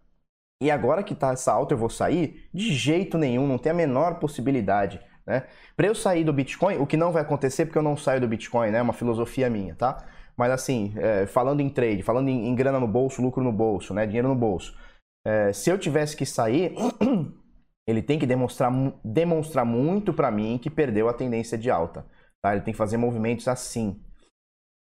E 0.63 0.71
agora 0.71 1.03
que 1.03 1.15
tá 1.15 1.33
essa 1.33 1.51
alta 1.51 1.73
eu 1.73 1.79
vou 1.79 1.89
sair? 1.89 2.49
De 2.53 2.75
jeito 2.75 3.17
nenhum, 3.17 3.47
não 3.47 3.57
tem 3.57 3.73
a 3.73 3.75
menor 3.75 4.19
possibilidade. 4.21 5.01
Né? 5.27 5.45
Para 5.77 5.87
eu 5.87 5.95
sair 5.95 6.25
do 6.25 6.33
Bitcoin, 6.33 6.79
o 6.79 6.87
que 6.87 6.97
não 6.97 7.13
vai 7.13 7.23
acontecer 7.23 7.67
porque 7.67 7.79
eu 7.79 7.83
não 7.83 7.97
saio 7.97 8.21
do 8.21 8.29
Bitcoin, 8.29 8.71
né? 8.71 8.79
É 8.79 8.83
uma 8.83 8.93
filosofia 8.93 9.49
minha, 9.49 9.75
tá? 9.75 10.05
Mas 10.37 10.51
assim, 10.51 10.93
é, 10.97 11.27
falando 11.27 11.61
em 11.61 11.69
trade, 11.69 12.03
falando 12.03 12.29
em, 12.29 12.49
em, 12.49 12.55
grana 12.55 12.81
no 12.81 12.89
bolso, 12.89 13.23
lucro 13.23 13.43
no 13.43 13.53
bolso, 13.53 13.95
né? 13.95 14.07
Dinheiro 14.07 14.29
no 14.29 14.35
bolso. 14.35 14.77
É, 15.27 15.53
se 15.53 15.71
eu 15.71 15.79
tivesse 15.79 16.17
que 16.17 16.27
sair, 16.27 16.75
ele 17.87 18.03
tem 18.03 18.19
que 18.19 18.27
demonstrar, 18.27 18.73
demonstrar 19.05 19.65
muito 19.65 20.13
para 20.13 20.31
mim 20.31 20.59
que 20.59 20.71
perdeu 20.71 21.09
a 21.09 21.15
tendência 21.15 21.57
de 21.57 21.71
alta. 21.71 22.05
Tá? 22.43 22.53
Ele 22.53 22.63
tem 22.63 22.73
que 22.73 22.79
fazer 22.79 22.97
movimentos 22.97 23.47
assim, 23.47 24.03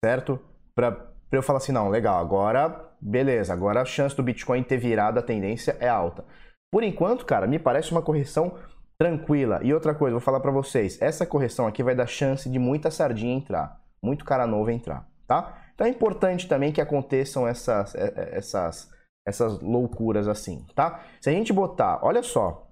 certo? 0.05 0.41
Para 0.75 1.13
eu 1.33 1.43
falar 1.43 1.59
assim, 1.59 1.73
não, 1.73 1.89
legal, 1.89 2.19
agora 2.19 2.91
beleza, 3.01 3.53
agora 3.53 3.81
a 3.81 3.85
chance 3.85 4.15
do 4.15 4.23
Bitcoin 4.23 4.63
ter 4.63 4.77
virado 4.77 5.19
a 5.19 5.23
tendência 5.23 5.77
é 5.81 5.89
alta. 5.89 6.25
Por 6.73 6.85
enquanto, 6.85 7.25
cara, 7.25 7.47
me 7.47 7.59
parece 7.59 7.91
uma 7.91 8.03
correção 8.03 8.59
tranquila. 9.01 9.61
E 9.63 9.73
outra 9.73 9.95
coisa, 9.95 10.13
vou 10.13 10.21
falar 10.21 10.41
para 10.41 10.51
vocês, 10.51 11.01
essa 11.01 11.25
correção 11.25 11.67
aqui 11.67 11.83
vai 11.83 11.95
dar 11.95 12.07
chance 12.07 12.51
de 12.51 12.59
muita 12.59 12.91
sardinha 12.91 13.35
entrar, 13.35 13.81
muito 14.03 14.27
cara 14.27 14.47
novo 14.47 14.71
entrar 14.71 15.11
tá? 15.31 15.63
Então 15.73 15.87
é 15.87 15.91
importante 15.91 16.49
também 16.49 16.73
que 16.73 16.81
aconteçam 16.81 17.47
essas, 17.47 17.95
é, 17.95 18.13
é, 18.17 18.37
essas, 18.37 18.91
essas 19.25 19.61
loucuras 19.61 20.27
assim, 20.27 20.67
tá? 20.75 21.05
Se 21.21 21.31
a 21.31 21.33
gente 21.33 21.53
botar, 21.53 22.01
olha 22.03 22.21
só, 22.21 22.69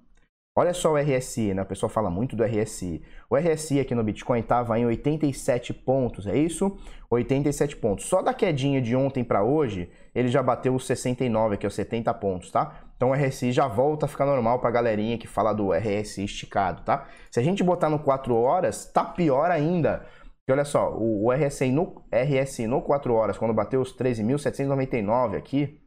olha 0.58 0.74
só 0.74 0.92
o 0.92 0.96
RSI, 0.96 1.54
né? 1.54 1.62
O 1.62 1.66
pessoal 1.66 1.88
fala 1.88 2.10
muito 2.10 2.34
do 2.34 2.42
RSI. 2.42 3.00
O 3.30 3.36
RSI 3.36 3.78
aqui 3.78 3.94
no 3.94 4.02
Bitcoin 4.02 4.40
estava 4.40 4.76
em 4.76 4.84
87 4.84 5.72
pontos, 5.72 6.26
é 6.26 6.36
isso? 6.36 6.76
87 7.08 7.76
pontos. 7.76 8.06
Só 8.06 8.20
da 8.20 8.34
quedinha 8.34 8.82
de 8.82 8.96
ontem 8.96 9.22
para 9.22 9.44
hoje, 9.44 9.88
ele 10.12 10.26
já 10.26 10.42
bateu 10.42 10.74
os 10.74 10.84
69, 10.84 11.54
aqui 11.54 11.64
os 11.64 11.76
70 11.76 12.12
pontos, 12.14 12.50
tá? 12.50 12.80
Então 12.96 13.10
o 13.10 13.14
RSI 13.14 13.52
já 13.52 13.68
volta 13.68 14.06
a 14.06 14.08
ficar 14.08 14.26
normal 14.26 14.58
para 14.58 14.68
a 14.68 14.72
galerinha 14.72 15.16
que 15.16 15.28
fala 15.28 15.52
do 15.52 15.72
RSI 15.72 16.24
esticado, 16.24 16.82
tá? 16.82 17.06
Se 17.30 17.38
a 17.38 17.42
gente 17.42 17.62
botar 17.62 17.88
no 17.88 18.00
4 18.00 18.34
horas, 18.34 18.84
tá 18.84 19.04
pior 19.04 19.52
ainda. 19.52 20.04
E 20.48 20.50
olha 20.50 20.64
só, 20.64 20.92
o, 20.92 21.30
RSI 21.30 21.70
no, 21.70 22.02
RSI 22.12 22.66
no 22.66 22.82
4 22.82 23.14
horas, 23.14 23.38
quando 23.38 23.54
bateu 23.54 23.80
os 23.80 23.96
13.799 23.96 25.36
aqui, 25.36 25.80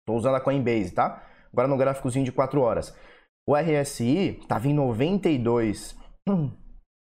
estou 0.00 0.16
usando 0.16 0.34
a 0.34 0.40
Coinbase, 0.40 0.90
tá? 0.90 1.22
Agora 1.52 1.68
no 1.68 1.76
gráficozinho 1.76 2.24
de 2.24 2.32
4 2.32 2.60
horas. 2.60 2.92
O 3.46 3.56
RSI 3.56 4.38
estava 4.40 4.68
em 4.68 4.74
92, 4.74 5.96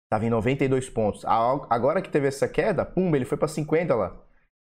estava 0.04 0.24
em 0.24 0.30
92 0.30 0.88
pontos. 0.88 1.24
Agora 1.24 2.00
que 2.00 2.08
teve 2.08 2.28
essa 2.28 2.48
queda, 2.48 2.84
pum, 2.84 3.14
ele 3.14 3.24
foi 3.24 3.36
para 3.36 3.48
50 3.48 3.94
lá. 3.94 4.16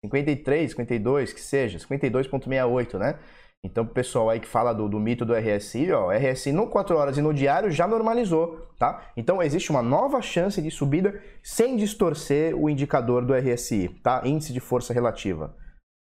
53, 0.04 0.70
52, 0.70 1.32
que 1.32 1.40
seja, 1.40 1.78
52.68, 1.78 2.98
né? 2.98 3.18
Então, 3.64 3.82
o 3.82 3.88
pessoal 3.88 4.30
aí 4.30 4.38
que 4.38 4.46
fala 4.46 4.72
do, 4.72 4.88
do 4.88 5.00
mito 5.00 5.24
do 5.24 5.34
RSI, 5.34 5.90
ó, 5.90 6.12
RSI 6.12 6.52
no 6.52 6.68
4 6.68 6.96
horas 6.96 7.18
e 7.18 7.22
no 7.22 7.34
diário 7.34 7.72
já 7.72 7.88
normalizou, 7.88 8.68
tá? 8.78 9.10
Então, 9.16 9.42
existe 9.42 9.70
uma 9.70 9.82
nova 9.82 10.22
chance 10.22 10.62
de 10.62 10.70
subida 10.70 11.20
sem 11.42 11.76
distorcer 11.76 12.54
o 12.54 12.70
indicador 12.70 13.24
do 13.24 13.34
RSI, 13.34 13.88
tá? 14.00 14.22
Índice 14.24 14.52
de 14.52 14.60
força 14.60 14.94
relativa. 14.94 15.56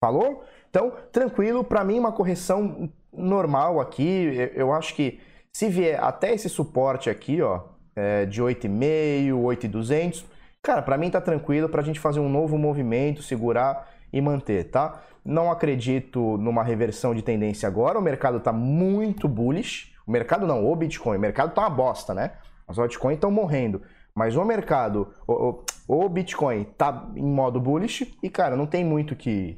Falou? 0.02 0.46
Então, 0.70 0.94
tranquilo, 1.12 1.66
para 1.66 1.84
mim 1.84 2.00
uma 2.00 2.14
correção 2.14 2.90
normal 3.12 3.82
aqui, 3.82 4.52
eu 4.56 4.72
acho 4.72 4.96
que 4.96 5.20
se 5.56 5.70
vier 5.70 6.04
até 6.04 6.34
esse 6.34 6.50
suporte 6.50 7.10
aqui, 7.10 7.42
ó, 7.42 7.62
é, 7.96 8.26
de 8.26 8.42
8,5, 8.42 9.36
8,200, 9.36 10.26
cara, 10.64 10.82
para 10.82 10.98
mim 10.98 11.12
tá 11.12 11.22
tranquilo 11.22 11.70
pra 11.70 11.84
gente 11.84 12.00
fazer 12.00 12.20
um 12.20 12.28
novo 12.28 12.58
movimento, 12.58 13.22
segurar 13.22 13.88
e 14.12 14.20
manter, 14.20 14.72
tá? 14.72 15.04
Não 15.24 15.52
acredito 15.52 16.38
numa 16.38 16.64
reversão 16.64 17.14
de 17.14 17.22
tendência 17.22 17.68
agora. 17.68 18.00
O 18.00 18.02
mercado 18.02 18.38
está 18.38 18.52
muito 18.52 19.28
bullish. 19.28 19.94
O 20.06 20.12
mercado 20.12 20.46
não, 20.46 20.66
o 20.66 20.76
Bitcoin. 20.76 21.18
O 21.18 21.22
mercado 21.22 21.50
está 21.50 21.62
uma 21.62 21.70
bosta, 21.70 22.14
né? 22.14 22.32
As 22.68 22.78
altcoins 22.78 23.16
estão 23.16 23.32
morrendo. 23.32 23.82
Mas 24.14 24.36
o 24.36 24.44
mercado, 24.44 25.08
o, 25.26 25.64
o, 25.88 26.06
o 26.06 26.10
Bitcoin 26.10 26.64
está 26.64 27.10
em 27.16 27.24
modo 27.24 27.60
bullish 27.60 28.14
e, 28.22 28.30
cara, 28.30 28.56
não 28.56 28.66
tem 28.66 28.84
muito 28.84 29.16
que, 29.16 29.58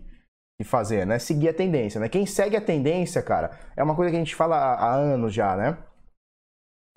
que 0.58 0.64
fazer, 0.64 1.06
né? 1.06 1.20
Seguir 1.20 1.50
a 1.50 1.54
tendência, 1.54 2.00
né? 2.00 2.08
Quem 2.08 2.26
segue 2.26 2.56
a 2.56 2.62
tendência, 2.62 3.22
cara, 3.22 3.52
é 3.76 3.84
uma 3.84 3.96
coisa 3.96 4.10
que 4.10 4.16
a 4.16 4.20
gente 4.20 4.36
fala 4.36 4.56
há, 4.56 4.74
há 4.76 4.94
anos 4.94 5.34
já, 5.34 5.56
né? 5.56 5.78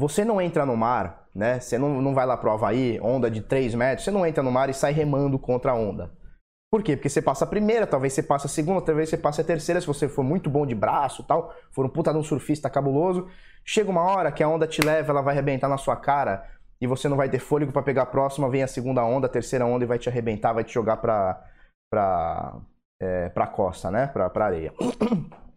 Você 0.01 0.25
não 0.25 0.41
entra 0.41 0.65
no 0.65 0.77
mar, 0.77 1.29
né? 1.35 1.59
Você 1.59 1.77
não, 1.77 2.01
não 2.01 2.15
vai 2.15 2.25
lá 2.25 2.37
pro 2.37 2.53
Havaí, 2.53 3.01
onda 3.01 3.31
de 3.31 3.41
3 3.41 3.75
metros, 3.75 4.05
você 4.05 4.11
não 4.11 4.25
entra 4.25 4.43
no 4.43 4.53
mar 4.53 4.69
e 4.71 4.75
sai 4.75 4.93
remando 4.93 5.39
contra 5.39 5.73
a 5.73 5.75
onda. 5.75 6.17
Por 6.71 6.83
quê? 6.83 6.97
Porque 6.97 7.09
você 7.09 7.23
passa 7.23 7.45
a 7.45 7.49
primeira, 7.49 7.87
talvez 7.87 8.13
você 8.13 8.23
passe 8.23 8.47
a 8.47 8.49
segunda, 8.49 8.83
talvez 8.83 9.09
você 9.09 9.17
passe 9.17 9.41
a 9.41 9.45
terceira, 9.45 9.81
se 9.81 9.87
você 9.87 10.07
for 10.09 10.23
muito 10.23 10.51
bom 10.51 10.67
de 10.67 10.75
braço 10.75 11.25
tal, 11.25 11.53
for 11.73 11.85
um 11.85 11.89
puta 11.89 12.13
de 12.13 12.19
um 12.19 12.23
surfista 12.23 12.69
cabuloso. 12.69 13.27
Chega 13.65 13.91
uma 13.91 14.03
hora 14.03 14.31
que 14.31 14.43
a 14.43 14.49
onda 14.49 14.67
te 14.67 14.83
leva, 14.83 15.11
ela 15.11 15.23
vai 15.23 15.35
arrebentar 15.35 15.69
na 15.69 15.79
sua 15.79 15.97
cara 15.97 16.47
e 16.81 16.87
você 16.87 17.09
não 17.09 17.17
vai 17.17 17.29
ter 17.29 17.39
fôlego 17.39 17.73
para 17.73 17.83
pegar 17.83 18.03
a 18.03 18.07
próxima, 18.07 18.49
vem 18.49 18.63
a 18.63 18.69
segunda 18.69 19.03
onda, 19.03 19.27
a 19.27 19.31
terceira 19.31 19.67
onda 19.67 19.85
e 19.85 19.89
vai 19.89 19.99
te 19.99 20.09
arrebentar, 20.09 20.53
vai 20.53 20.63
te 20.63 20.73
jogar 20.73 20.99
pra, 20.99 21.43
pra, 21.91 22.61
é, 23.01 23.29
pra 23.29 23.47
costa, 23.47 23.91
né? 23.91 24.07
Pra, 24.09 24.29
pra 24.31 24.47
areia. 24.47 24.73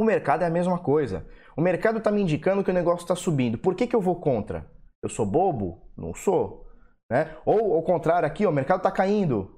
O 0.00 0.04
mercado 0.04 0.42
é 0.42 0.46
a 0.46 0.50
mesma 0.50 0.78
coisa. 0.78 1.24
O 1.56 1.60
mercado 1.60 1.98
está 1.98 2.10
me 2.10 2.22
indicando 2.22 2.64
que 2.64 2.70
o 2.70 2.74
negócio 2.74 3.04
está 3.04 3.14
subindo. 3.14 3.58
Por 3.58 3.74
que, 3.74 3.86
que 3.86 3.94
eu 3.94 4.00
vou 4.00 4.18
contra? 4.18 4.68
Eu 5.02 5.08
sou 5.08 5.26
bobo? 5.26 5.92
Não 5.96 6.14
sou. 6.14 6.66
Né? 7.10 7.36
Ou 7.44 7.74
ao 7.74 7.82
contrário, 7.82 8.26
aqui, 8.26 8.46
ó, 8.46 8.50
o 8.50 8.52
mercado 8.52 8.78
está 8.78 8.90
caindo. 8.90 9.54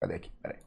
Cadê 0.00 0.14
aqui? 0.14 0.32
Peraí. 0.42 0.58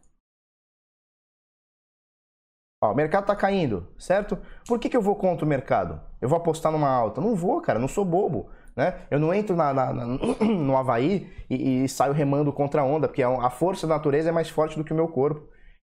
Ó, 2.84 2.92
o 2.92 2.96
mercado 2.96 3.26
tá 3.26 3.36
caindo, 3.36 3.94
certo? 3.98 4.38
Por 4.68 4.80
que, 4.80 4.88
que 4.88 4.96
eu 4.96 5.02
vou 5.02 5.16
contra 5.16 5.46
o 5.46 5.50
mercado? 5.50 6.02
Eu 6.22 6.30
vou 6.30 6.38
apostar 6.38 6.72
numa 6.72 6.90
alta? 6.90 7.20
Não 7.20 7.36
vou, 7.36 7.60
cara, 7.60 7.80
não 7.80 7.88
sou 7.88 8.06
bobo. 8.06 8.50
Né? 8.76 9.06
Eu 9.12 9.20
não 9.20 9.34
entro 9.34 9.56
na, 9.56 9.74
na, 9.74 9.94
na, 9.94 10.06
no 10.46 10.78
Havaí 10.78 11.30
e, 11.50 11.84
e, 11.84 11.90
saio 11.90 12.14
remando 12.14 12.54
contra 12.54 12.82
a 12.82 12.86
onda, 12.86 13.08
porque 13.08 13.22
a 13.24 13.50
força 13.50 13.86
da 13.86 13.96
natureza 13.96 14.30
é 14.30 14.32
mais 14.32 14.50
forte 14.50 14.78
do 14.78 14.84
que 14.84 14.94
o 14.94 14.96
meu 14.96 15.08
corpo. 15.08 15.51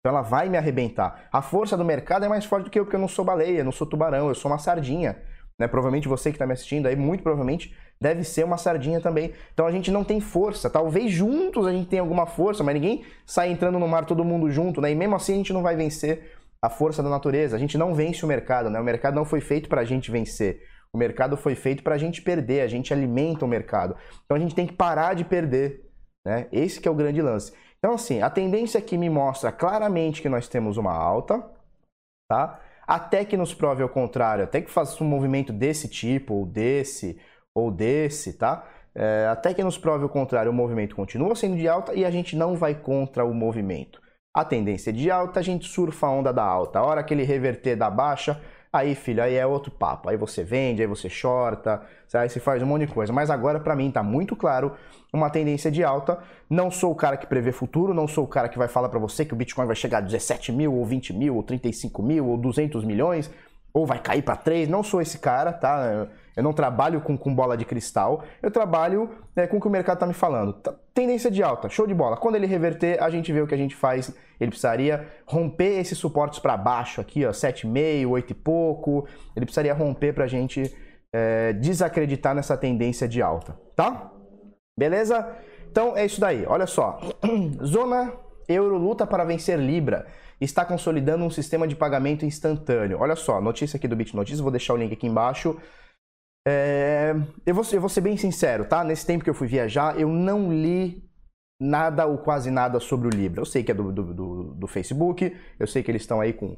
Então 0.08 0.16
ela 0.16 0.22
vai 0.22 0.48
me 0.48 0.56
arrebentar. 0.56 1.28
A 1.30 1.42
força 1.42 1.76
do 1.76 1.84
mercado 1.84 2.24
é 2.24 2.28
mais 2.28 2.46
forte 2.46 2.64
do 2.64 2.70
que 2.70 2.80
eu, 2.80 2.84
porque 2.86 2.96
eu 2.96 3.00
não 3.00 3.08
sou 3.08 3.26
baleia, 3.26 3.62
não 3.62 3.70
sou 3.70 3.86
tubarão, 3.86 4.28
eu 4.28 4.34
sou 4.34 4.50
uma 4.50 4.56
sardinha. 4.56 5.18
Né? 5.58 5.68
Provavelmente 5.68 6.08
você 6.08 6.30
que 6.30 6.36
está 6.36 6.46
me 6.46 6.54
assistindo 6.54 6.86
aí, 6.86 6.96
muito 6.96 7.22
provavelmente 7.22 7.76
deve 8.00 8.24
ser 8.24 8.42
uma 8.42 8.56
sardinha 8.56 9.02
também. 9.02 9.34
Então 9.52 9.66
a 9.66 9.70
gente 9.70 9.90
não 9.90 10.02
tem 10.02 10.18
força. 10.18 10.70
Talvez 10.70 11.12
juntos 11.12 11.66
a 11.66 11.72
gente 11.72 11.88
tenha 11.90 12.00
alguma 12.00 12.24
força, 12.24 12.64
mas 12.64 12.74
ninguém 12.74 13.04
sai 13.26 13.50
entrando 13.50 13.78
no 13.78 13.86
mar 13.86 14.06
todo 14.06 14.24
mundo 14.24 14.50
junto, 14.50 14.80
né? 14.80 14.90
E 14.90 14.94
mesmo 14.94 15.14
assim 15.14 15.34
a 15.34 15.36
gente 15.36 15.52
não 15.52 15.62
vai 15.62 15.76
vencer 15.76 16.32
a 16.62 16.70
força 16.70 17.02
da 17.02 17.10
natureza. 17.10 17.54
A 17.54 17.58
gente 17.58 17.76
não 17.76 17.92
vence 17.92 18.24
o 18.24 18.28
mercado, 18.28 18.70
né? 18.70 18.80
O 18.80 18.84
mercado 18.84 19.14
não 19.14 19.26
foi 19.26 19.42
feito 19.42 19.68
para 19.68 19.82
a 19.82 19.84
gente 19.84 20.10
vencer. 20.10 20.62
O 20.90 20.96
mercado 20.96 21.36
foi 21.36 21.54
feito 21.54 21.82
para 21.82 21.96
a 21.96 21.98
gente 21.98 22.22
perder. 22.22 22.62
A 22.62 22.66
gente 22.66 22.94
alimenta 22.94 23.44
o 23.44 23.48
mercado. 23.48 23.94
Então 24.24 24.38
a 24.38 24.40
gente 24.40 24.54
tem 24.54 24.66
que 24.66 24.72
parar 24.72 25.12
de 25.12 25.24
perder, 25.24 25.82
né? 26.24 26.46
Esse 26.50 26.80
que 26.80 26.88
é 26.88 26.90
o 26.90 26.94
grande 26.94 27.20
lance. 27.20 27.52
Então 27.78 27.94
assim, 27.94 28.22
a 28.22 28.30
tendência 28.30 28.78
aqui 28.78 28.96
me 28.96 29.08
mostra 29.08 29.52
claramente 29.52 30.22
que 30.22 30.28
nós 30.28 30.48
temos 30.48 30.76
uma 30.76 30.92
alta, 30.92 31.44
tá? 32.28 32.60
até 32.88 33.22
que 33.22 33.36
nos 33.36 33.52
prove 33.52 33.82
ao 33.82 33.88
contrário, 33.90 34.44
até 34.44 34.62
que 34.62 34.70
faça 34.70 35.04
um 35.04 35.06
movimento 35.06 35.52
desse 35.52 35.86
tipo, 35.88 36.32
ou 36.32 36.46
desse, 36.46 37.20
ou 37.54 37.70
desse, 37.70 38.32
tá? 38.32 38.66
É, 38.94 39.28
até 39.30 39.52
que 39.52 39.62
nos 39.62 39.76
prove 39.76 40.06
o 40.06 40.08
contrário, 40.08 40.50
o 40.50 40.54
movimento 40.54 40.96
continua 40.96 41.34
sendo 41.34 41.56
de 41.56 41.68
alta 41.68 41.92
e 41.92 42.02
a 42.02 42.10
gente 42.10 42.34
não 42.34 42.56
vai 42.56 42.74
contra 42.74 43.26
o 43.26 43.34
movimento. 43.34 44.00
A 44.34 44.42
tendência 44.42 44.88
é 44.88 44.92
de 44.92 45.10
alta, 45.10 45.38
a 45.38 45.42
gente 45.42 45.68
surfa 45.68 46.06
a 46.06 46.10
onda 46.10 46.32
da 46.32 46.42
alta. 46.42 46.78
A 46.78 46.84
hora 46.84 47.04
que 47.04 47.12
ele 47.12 47.24
reverter 47.24 47.76
da 47.76 47.90
baixa, 47.90 48.40
Aí, 48.72 48.94
filho, 48.94 49.22
aí 49.22 49.34
é 49.34 49.46
outro 49.46 49.70
papo. 49.70 50.08
Aí 50.10 50.16
você 50.16 50.44
vende, 50.44 50.82
aí 50.82 50.86
você 50.86 51.08
shorta, 51.08 51.82
aí 52.12 52.28
você 52.28 52.38
faz 52.38 52.62
um 52.62 52.66
monte 52.66 52.86
de 52.86 52.92
coisa. 52.92 53.12
Mas 53.12 53.30
agora, 53.30 53.58
para 53.58 53.74
mim, 53.74 53.90
tá 53.90 54.02
muito 54.02 54.36
claro 54.36 54.72
uma 55.12 55.30
tendência 55.30 55.70
de 55.70 55.82
alta. 55.82 56.18
Não 56.50 56.70
sou 56.70 56.92
o 56.92 56.94
cara 56.94 57.16
que 57.16 57.26
prevê 57.26 57.50
futuro, 57.50 57.94
não 57.94 58.06
sou 58.06 58.24
o 58.24 58.28
cara 58.28 58.48
que 58.48 58.58
vai 58.58 58.68
falar 58.68 58.90
para 58.90 58.98
você 58.98 59.24
que 59.24 59.32
o 59.32 59.36
Bitcoin 59.36 59.66
vai 59.66 59.76
chegar 59.76 59.98
a 59.98 60.02
17 60.02 60.52
mil, 60.52 60.74
ou 60.74 60.84
20 60.84 61.12
mil, 61.14 61.36
ou 61.36 61.42
35 61.42 62.02
mil, 62.02 62.26
ou 62.26 62.36
200 62.36 62.84
milhões. 62.84 63.30
Ou 63.72 63.86
vai 63.86 63.98
cair 63.98 64.22
para 64.22 64.36
3. 64.36 64.68
Não 64.68 64.82
sou 64.82 65.00
esse 65.00 65.18
cara, 65.18 65.52
tá? 65.52 66.08
Eu 66.38 66.42
não 66.42 66.52
trabalho 66.52 67.00
com, 67.00 67.18
com 67.18 67.34
bola 67.34 67.56
de 67.56 67.64
cristal, 67.64 68.22
eu 68.40 68.48
trabalho 68.48 69.10
é, 69.34 69.44
com 69.46 69.56
o 69.56 69.60
que 69.60 69.66
o 69.66 69.70
mercado 69.70 69.96
está 69.96 70.06
me 70.06 70.14
falando. 70.14 70.52
Tá, 70.52 70.72
tendência 70.94 71.30
de 71.30 71.42
alta, 71.42 71.68
show 71.68 71.84
de 71.84 71.92
bola. 71.92 72.16
Quando 72.16 72.36
ele 72.36 72.46
reverter, 72.46 73.02
a 73.02 73.10
gente 73.10 73.32
vê 73.32 73.40
o 73.40 73.46
que 73.46 73.54
a 73.54 73.58
gente 73.58 73.74
faz. 73.74 74.14
Ele 74.38 74.50
precisaria 74.50 75.08
romper 75.26 75.80
esses 75.80 75.98
suportes 75.98 76.38
para 76.38 76.56
baixo 76.56 77.00
aqui, 77.00 77.26
ó, 77.26 77.30
7,5, 77.30 78.08
8 78.08 78.30
e 78.30 78.34
pouco. 78.34 79.08
Ele 79.34 79.46
precisaria 79.46 79.74
romper 79.74 80.12
para 80.12 80.24
a 80.24 80.28
gente 80.28 80.72
é, 81.12 81.52
desacreditar 81.54 82.36
nessa 82.36 82.56
tendência 82.56 83.08
de 83.08 83.20
alta, 83.20 83.58
tá? 83.74 84.12
Beleza? 84.78 85.28
Então 85.68 85.96
é 85.96 86.06
isso 86.06 86.20
daí. 86.20 86.46
Olha 86.46 86.68
só. 86.68 87.00
Zona 87.66 88.12
euro 88.48 88.76
luta 88.78 89.06
para 89.06 89.24
vencer 89.24 89.58
Libra. 89.58 90.06
Está 90.40 90.64
consolidando 90.64 91.24
um 91.24 91.30
sistema 91.30 91.66
de 91.66 91.76
pagamento 91.76 92.24
instantâneo. 92.24 92.98
Olha 93.00 93.16
só, 93.16 93.40
notícia 93.40 93.76
aqui 93.76 93.86
do 93.86 93.96
Bit 93.96 94.14
Notícias, 94.16 94.40
vou 94.40 94.50
deixar 94.50 94.74
o 94.74 94.76
link 94.76 94.92
aqui 94.92 95.06
embaixo. 95.06 95.60
É, 96.46 97.14
eu, 97.44 97.54
vou, 97.54 97.64
eu 97.72 97.80
vou 97.80 97.90
ser 97.90 98.00
bem 98.00 98.16
sincero, 98.16 98.64
tá? 98.64 98.82
Nesse 98.82 99.04
tempo 99.04 99.22
que 99.22 99.28
eu 99.28 99.34
fui 99.34 99.48
viajar, 99.48 99.98
eu 100.00 100.08
não 100.08 100.52
li 100.52 101.06
nada 101.60 102.06
ou 102.06 102.18
quase 102.18 102.50
nada 102.50 102.80
sobre 102.80 103.08
o 103.08 103.10
Libra. 103.10 103.40
Eu 103.40 103.44
sei 103.44 103.62
que 103.62 103.72
é 103.72 103.74
do, 103.74 103.92
do, 103.92 104.14
do, 104.14 104.54
do 104.54 104.66
Facebook, 104.66 105.36
eu 105.58 105.66
sei 105.66 105.82
que 105.82 105.90
eles 105.90 106.02
estão 106.02 106.20
aí 106.20 106.32
com 106.32 106.56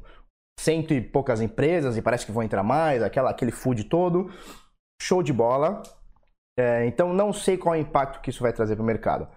cento 0.59 0.93
e 0.93 1.01
poucas 1.01 1.41
empresas 1.41 1.97
e 1.97 2.01
parece 2.01 2.25
que 2.25 2.31
vão 2.31 2.43
entrar 2.43 2.63
mais, 2.63 3.01
aquela, 3.01 3.31
aquele 3.31 3.51
food 3.51 3.85
todo. 3.85 4.31
Show 5.01 5.23
de 5.23 5.33
bola. 5.33 5.81
É, 6.57 6.85
então 6.85 7.11
não 7.13 7.33
sei 7.33 7.57
qual 7.57 7.73
é 7.73 7.79
o 7.79 7.81
impacto 7.81 8.21
que 8.21 8.29
isso 8.29 8.43
vai 8.43 8.53
trazer 8.53 8.75
para 8.75 8.83
o 8.83 8.85
mercado. 8.85 9.27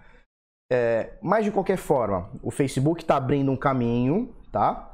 É, 0.71 1.13
mas 1.21 1.45
de 1.45 1.51
qualquer 1.51 1.77
forma, 1.77 2.29
o 2.41 2.49
Facebook 2.49 3.01
está 3.01 3.17
abrindo 3.17 3.51
um 3.51 3.57
caminho, 3.57 4.33
tá? 4.51 4.91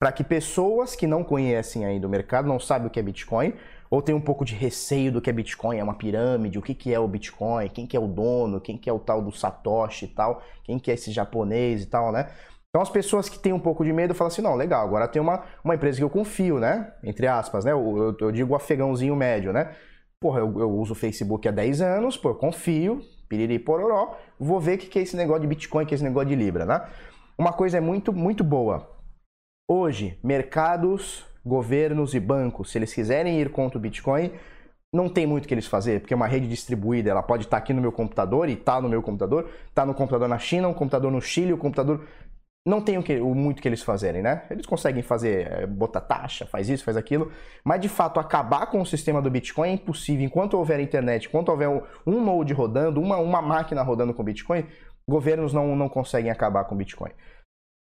Para 0.00 0.12
que 0.12 0.22
pessoas 0.22 0.94
que 0.94 1.06
não 1.06 1.24
conhecem 1.24 1.84
ainda 1.84 2.06
o 2.06 2.10
mercado, 2.10 2.46
não 2.46 2.60
sabem 2.60 2.86
o 2.86 2.90
que 2.90 3.00
é 3.00 3.02
Bitcoin, 3.02 3.52
ou 3.90 4.00
tem 4.00 4.14
um 4.14 4.20
pouco 4.20 4.44
de 4.44 4.54
receio 4.54 5.10
do 5.10 5.20
que 5.20 5.30
é 5.30 5.32
Bitcoin, 5.32 5.78
é 5.78 5.82
uma 5.82 5.94
pirâmide, 5.94 6.58
o 6.58 6.62
que, 6.62 6.74
que 6.74 6.92
é 6.92 7.00
o 7.00 7.08
Bitcoin, 7.08 7.68
quem 7.68 7.86
que 7.86 7.96
é 7.96 8.00
o 8.00 8.06
dono, 8.06 8.60
quem 8.60 8.78
que 8.78 8.88
é 8.88 8.92
o 8.92 8.98
tal 8.98 9.22
do 9.22 9.32
Satoshi 9.32 10.04
e 10.04 10.08
tal, 10.08 10.42
quem 10.62 10.78
que 10.78 10.90
é 10.90 10.94
esse 10.94 11.10
japonês 11.10 11.82
e 11.82 11.86
tal, 11.86 12.12
né? 12.12 12.28
Então 12.68 12.82
as 12.82 12.90
pessoas 12.90 13.28
que 13.28 13.38
têm 13.38 13.52
um 13.52 13.58
pouco 13.58 13.82
de 13.82 13.92
medo 13.92 14.14
falam 14.14 14.30
assim, 14.30 14.42
não, 14.42 14.54
legal, 14.54 14.84
agora 14.84 15.08
tem 15.08 15.20
uma, 15.20 15.42
uma 15.64 15.74
empresa 15.74 15.98
que 15.98 16.04
eu 16.04 16.10
confio, 16.10 16.58
né? 16.58 16.92
Entre 17.02 17.26
aspas, 17.26 17.64
né? 17.64 17.72
Eu, 17.72 17.96
eu, 17.96 18.16
eu 18.20 18.30
digo 18.30 18.54
afegãozinho 18.54 19.16
médio, 19.16 19.52
né? 19.52 19.74
Porra, 20.20 20.40
eu, 20.40 20.60
eu, 20.60 20.70
uso 20.70 20.92
o 20.92 20.96
Facebook 20.96 21.48
há 21.48 21.50
10 21.50 21.80
anos, 21.80 22.16
pô, 22.16 22.30
eu 22.30 22.34
confio, 22.34 23.00
piriri 23.28 23.58
pororó, 23.58 24.16
vou 24.38 24.60
ver 24.60 24.76
o 24.76 24.78
que, 24.78 24.86
que 24.86 24.98
é 24.98 25.02
esse 25.02 25.16
negócio 25.16 25.42
de 25.42 25.48
Bitcoin, 25.48 25.84
que 25.84 25.94
é 25.94 25.96
esse 25.96 26.04
negócio 26.04 26.28
de 26.28 26.34
Libra, 26.34 26.64
né? 26.64 26.86
Uma 27.36 27.52
coisa 27.52 27.78
é 27.78 27.80
muito, 27.80 28.12
muito 28.12 28.42
boa. 28.42 28.90
Hoje, 29.70 30.18
mercados 30.22 31.24
governos 31.44 32.14
e 32.14 32.20
bancos, 32.20 32.70
se 32.70 32.78
eles 32.78 32.92
quiserem 32.92 33.40
ir 33.40 33.50
contra 33.50 33.78
o 33.78 33.80
Bitcoin, 33.80 34.32
não 34.92 35.08
tem 35.08 35.26
muito 35.26 35.44
o 35.44 35.48
que 35.48 35.54
eles 35.54 35.66
fazer, 35.66 36.00
porque 36.00 36.14
é 36.14 36.16
uma 36.16 36.26
rede 36.26 36.48
distribuída, 36.48 37.10
ela 37.10 37.22
pode 37.22 37.44
estar 37.44 37.58
aqui 37.58 37.72
no 37.72 37.80
meu 37.80 37.92
computador 37.92 38.48
e 38.48 38.54
está 38.54 38.80
no 38.80 38.88
meu 38.88 39.02
computador, 39.02 39.48
está 39.68 39.84
no 39.84 39.94
computador 39.94 40.28
na 40.28 40.38
China, 40.38 40.68
um 40.68 40.74
computador 40.74 41.10
no 41.10 41.20
Chile, 41.20 41.52
o 41.52 41.56
um 41.56 41.58
computador 41.58 42.06
não 42.68 42.82
tem 42.82 42.98
o 42.98 43.02
que, 43.02 43.18
o 43.18 43.34
muito 43.34 43.62
que 43.62 43.68
eles 43.68 43.82
fazerem, 43.82 44.22
né? 44.22 44.42
Eles 44.50 44.66
conseguem 44.66 45.02
fazer, 45.02 45.50
é, 45.50 45.66
botar 45.66 46.02
taxa, 46.02 46.46
faz 46.46 46.68
isso, 46.68 46.84
faz 46.84 46.96
aquilo, 46.96 47.32
mas 47.64 47.80
de 47.80 47.88
fato 47.88 48.20
acabar 48.20 48.66
com 48.66 48.80
o 48.80 48.86
sistema 48.86 49.22
do 49.22 49.30
Bitcoin 49.30 49.70
é 49.70 49.72
impossível. 49.72 50.24
Enquanto 50.24 50.54
houver 50.54 50.78
internet, 50.78 51.26
enquanto 51.26 51.48
houver 51.48 51.68
um 52.06 52.22
node 52.22 52.52
rodando, 52.52 53.00
uma, 53.00 53.16
uma 53.16 53.40
máquina 53.40 53.82
rodando 53.82 54.12
com 54.12 54.22
Bitcoin, 54.22 54.66
governos 55.08 55.52
não, 55.52 55.74
não 55.74 55.88
conseguem 55.88 56.30
acabar 56.30 56.64
com 56.64 56.76
Bitcoin. 56.76 57.10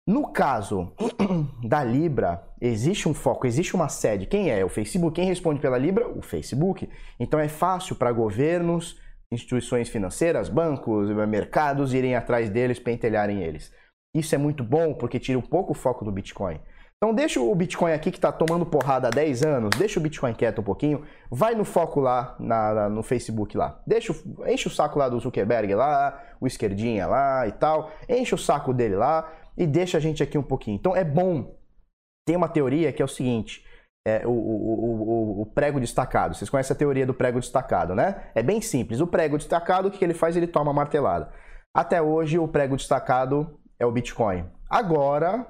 No 0.06 0.32
caso 0.32 0.92
da 1.66 1.82
Libra, 1.82 2.42
existe 2.61 3.08
um 3.08 3.14
foco, 3.14 3.47
existe 3.47 3.75
uma 3.75 3.88
sede. 3.88 4.26
Quem 4.26 4.50
é? 4.50 4.64
O 4.64 4.68
Facebook. 4.68 5.16
Quem 5.16 5.26
responde 5.26 5.61
pela 5.61 5.76
Libra? 5.76 6.09
O 6.09 6.22
Facebook. 6.22 6.88
Então 7.18 7.38
é 7.38 7.48
fácil 7.48 7.96
para 7.96 8.12
governos, 8.12 8.96
instituições 9.31 9.88
financeiras, 9.88 10.48
bancos, 10.48 11.11
mercados 11.26 11.92
irem 11.92 12.14
atrás 12.14 12.48
deles, 12.48 12.79
pentelharem 12.79 13.42
eles. 13.42 13.70
Isso 14.14 14.35
é 14.35 14.38
muito 14.38 14.64
bom 14.64 14.94
porque 14.94 15.18
tira 15.18 15.38
um 15.38 15.42
pouco 15.42 15.73
o 15.73 15.75
foco 15.75 16.05
do 16.05 16.12
Bitcoin. 16.12 16.61
Então 17.01 17.14
deixa 17.14 17.40
o 17.40 17.55
Bitcoin 17.55 17.92
aqui 17.92 18.11
que 18.11 18.18
está 18.18 18.33
tomando 18.33 18.66
porrada 18.66 19.07
há 19.07 19.11
10 19.11 19.44
anos, 19.44 19.71
deixa 19.79 20.01
o 20.01 20.03
Bitcoin 20.03 20.35
quieto 20.35 20.61
um 20.61 20.64
pouquinho, 20.64 21.05
vai 21.31 21.55
no 21.55 21.64
foco 21.64 22.01
lá 22.01 22.35
na, 22.40 22.75
na, 22.75 22.88
no 22.88 23.05
Facebook 23.05 23.57
lá. 23.57 23.81
Deixa, 23.87 24.12
enche 24.49 24.66
o 24.66 24.71
saco 24.71 24.99
lá 24.99 25.09
do 25.09 25.21
Zuckerberg 25.21 25.73
lá, 25.77 26.21
o 26.40 26.47
esquerdinha 26.47 27.07
lá 27.07 27.47
e 27.47 27.53
tal, 27.53 27.92
enche 28.09 28.35
o 28.35 28.38
saco 28.38 28.75
dele 28.75 28.97
lá 28.97 29.33
e 29.57 29.64
deixa 29.64 29.99
a 29.99 30.01
gente 30.01 30.25
aqui 30.25 30.37
um 30.37 30.42
pouquinho. 30.42 30.77
Então 30.77 30.97
é 30.97 31.05
bom. 31.05 31.57
Tem 32.27 32.35
uma 32.35 32.49
teoria 32.49 32.92
que 32.92 33.01
é 33.01 33.05
o 33.05 33.09
seguinte: 33.09 33.64
é, 34.05 34.27
o, 34.27 34.31
o, 34.31 35.38
o, 35.38 35.42
o, 35.42 35.47
prego 35.47 35.79
destacado. 35.79 36.35
Vocês 36.35 36.51
conhecem 36.51 36.75
a 36.75 36.79
teoria 36.79 37.07
do 37.07 37.14
prego 37.14 37.38
destacado, 37.38 37.94
né? 37.94 38.31
É 38.35 38.42
bem 38.42 38.61
simples. 38.61 39.01
O 39.01 39.07
prego 39.07 39.38
destacado, 39.38 39.87
o 39.87 39.90
que 39.90 40.05
ele 40.05 40.14
faz? 40.14 40.37
Ele 40.37 40.49
toma 40.49 40.73
martelada. 40.73 41.31
Até 41.73 42.03
hoje, 42.03 42.40
o 42.40 42.49
prego 42.49 42.77
destacado 42.77 43.57
é 43.79 43.87
o 43.87 43.93
Bitcoin. 43.93 44.45
Agora, 44.69 45.47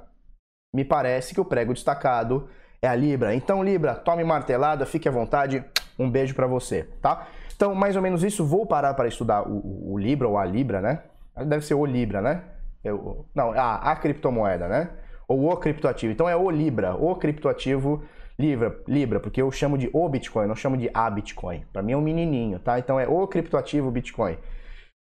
me 0.74 0.84
parece 0.84 1.34
que 1.34 1.40
o 1.40 1.44
prego 1.44 1.72
destacado 1.72 2.48
é 2.80 2.86
a 2.86 2.94
Libra. 2.94 3.34
Então, 3.34 3.62
Libra, 3.62 3.94
tome 3.94 4.22
martelada, 4.24 4.86
fique 4.86 5.08
à 5.08 5.12
vontade. 5.12 5.64
Um 5.98 6.08
beijo 6.08 6.34
para 6.34 6.46
você, 6.46 6.84
tá? 7.02 7.26
Então, 7.56 7.74
mais 7.74 7.96
ou 7.96 8.02
menos 8.02 8.22
isso. 8.22 8.46
Vou 8.46 8.64
parar 8.64 8.94
para 8.94 9.08
estudar 9.08 9.42
o, 9.42 9.92
o 9.92 9.98
Libra 9.98 10.28
ou 10.28 10.38
a 10.38 10.44
Libra, 10.44 10.80
né? 10.80 11.02
Deve 11.46 11.64
ser 11.64 11.74
o 11.74 11.84
Libra, 11.84 12.20
né? 12.20 12.42
Eu, 12.84 13.26
não, 13.34 13.52
a, 13.52 13.92
a 13.92 13.96
criptomoeda, 13.96 14.68
né? 14.68 14.90
Ou 15.26 15.50
o 15.50 15.56
criptoativo. 15.56 16.12
Então 16.12 16.28
é 16.28 16.36
o 16.36 16.48
Libra, 16.50 16.94
o 16.94 17.14
criptoativo 17.16 18.02
Libra, 18.38 18.80
Libra, 18.86 19.18
porque 19.18 19.42
eu 19.42 19.50
chamo 19.50 19.76
de 19.76 19.90
o 19.92 20.08
Bitcoin, 20.08 20.46
não 20.46 20.54
chamo 20.54 20.76
de 20.76 20.88
a 20.94 21.10
Bitcoin. 21.10 21.64
Para 21.72 21.82
mim 21.82 21.92
é 21.92 21.96
um 21.96 22.00
menininho, 22.00 22.60
tá? 22.60 22.78
Então 22.78 22.98
é 22.98 23.08
o 23.08 23.26
criptoativo 23.26 23.90
Bitcoin. 23.90 24.38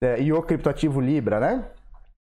É, 0.04 0.20
e 0.20 0.34
o 0.34 0.42
criptoativo 0.42 1.00
Libra, 1.00 1.40
né? 1.40 1.66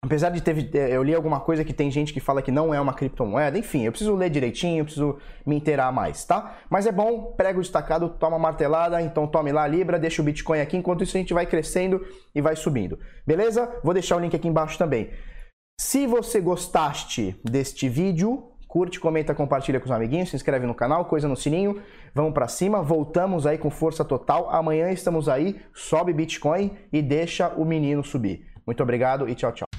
Apesar 0.03 0.31
de 0.31 0.41
ter, 0.41 0.75
é, 0.75 0.97
eu 0.97 1.01
li 1.01 1.15
alguma 1.15 1.39
coisa 1.39 1.63
que 1.63 1.71
tem 1.71 1.89
gente 1.89 2.11
que 2.11 2.19
fala 2.19 2.41
que 2.41 2.51
não 2.51 2.73
é 2.73 2.81
uma 2.81 2.93
criptomoeda, 2.93 3.57
enfim, 3.57 3.85
eu 3.85 3.91
preciso 3.93 4.13
ler 4.13 4.29
direitinho, 4.29 4.81
eu 4.81 4.83
preciso 4.83 5.17
me 5.45 5.55
inteirar 5.55 5.93
mais, 5.93 6.25
tá? 6.25 6.57
Mas 6.69 6.85
é 6.85 6.91
bom, 6.91 7.33
prego 7.37 7.61
destacado, 7.61 8.09
toma 8.09 8.37
martelada, 8.37 9.01
então 9.01 9.25
tome 9.25 9.53
lá 9.53 9.63
a 9.63 9.67
Libra, 9.67 9.97
deixa 9.97 10.21
o 10.21 10.25
Bitcoin 10.25 10.59
aqui, 10.59 10.75
enquanto 10.75 11.05
isso 11.05 11.15
a 11.15 11.21
gente 11.21 11.33
vai 11.33 11.45
crescendo 11.45 12.05
e 12.35 12.41
vai 12.41 12.53
subindo, 12.53 12.99
beleza? 13.25 13.79
Vou 13.81 13.93
deixar 13.93 14.17
o 14.17 14.19
link 14.19 14.35
aqui 14.35 14.45
embaixo 14.45 14.77
também. 14.77 15.09
Se 15.79 16.05
você 16.05 16.41
gostaste 16.41 17.39
deste 17.41 17.87
vídeo, 17.87 18.51
curte, 18.67 18.99
comenta, 18.99 19.33
compartilha 19.33 19.79
com 19.79 19.85
os 19.85 19.91
amiguinhos, 19.91 20.31
se 20.31 20.35
inscreve 20.35 20.67
no 20.67 20.75
canal, 20.75 21.05
coisa 21.05 21.29
no 21.29 21.37
sininho, 21.37 21.81
vamos 22.13 22.33
para 22.33 22.49
cima, 22.49 22.83
voltamos 22.83 23.47
aí 23.47 23.57
com 23.57 23.69
força 23.69 24.03
total, 24.03 24.49
amanhã 24.49 24.91
estamos 24.91 25.29
aí, 25.29 25.61
sobe 25.73 26.11
Bitcoin 26.11 26.71
e 26.91 27.01
deixa 27.01 27.47
o 27.55 27.63
menino 27.63 28.03
subir. 28.03 28.47
Muito 28.67 28.83
obrigado 28.83 29.29
e 29.29 29.35
tchau, 29.35 29.53
tchau. 29.53 29.72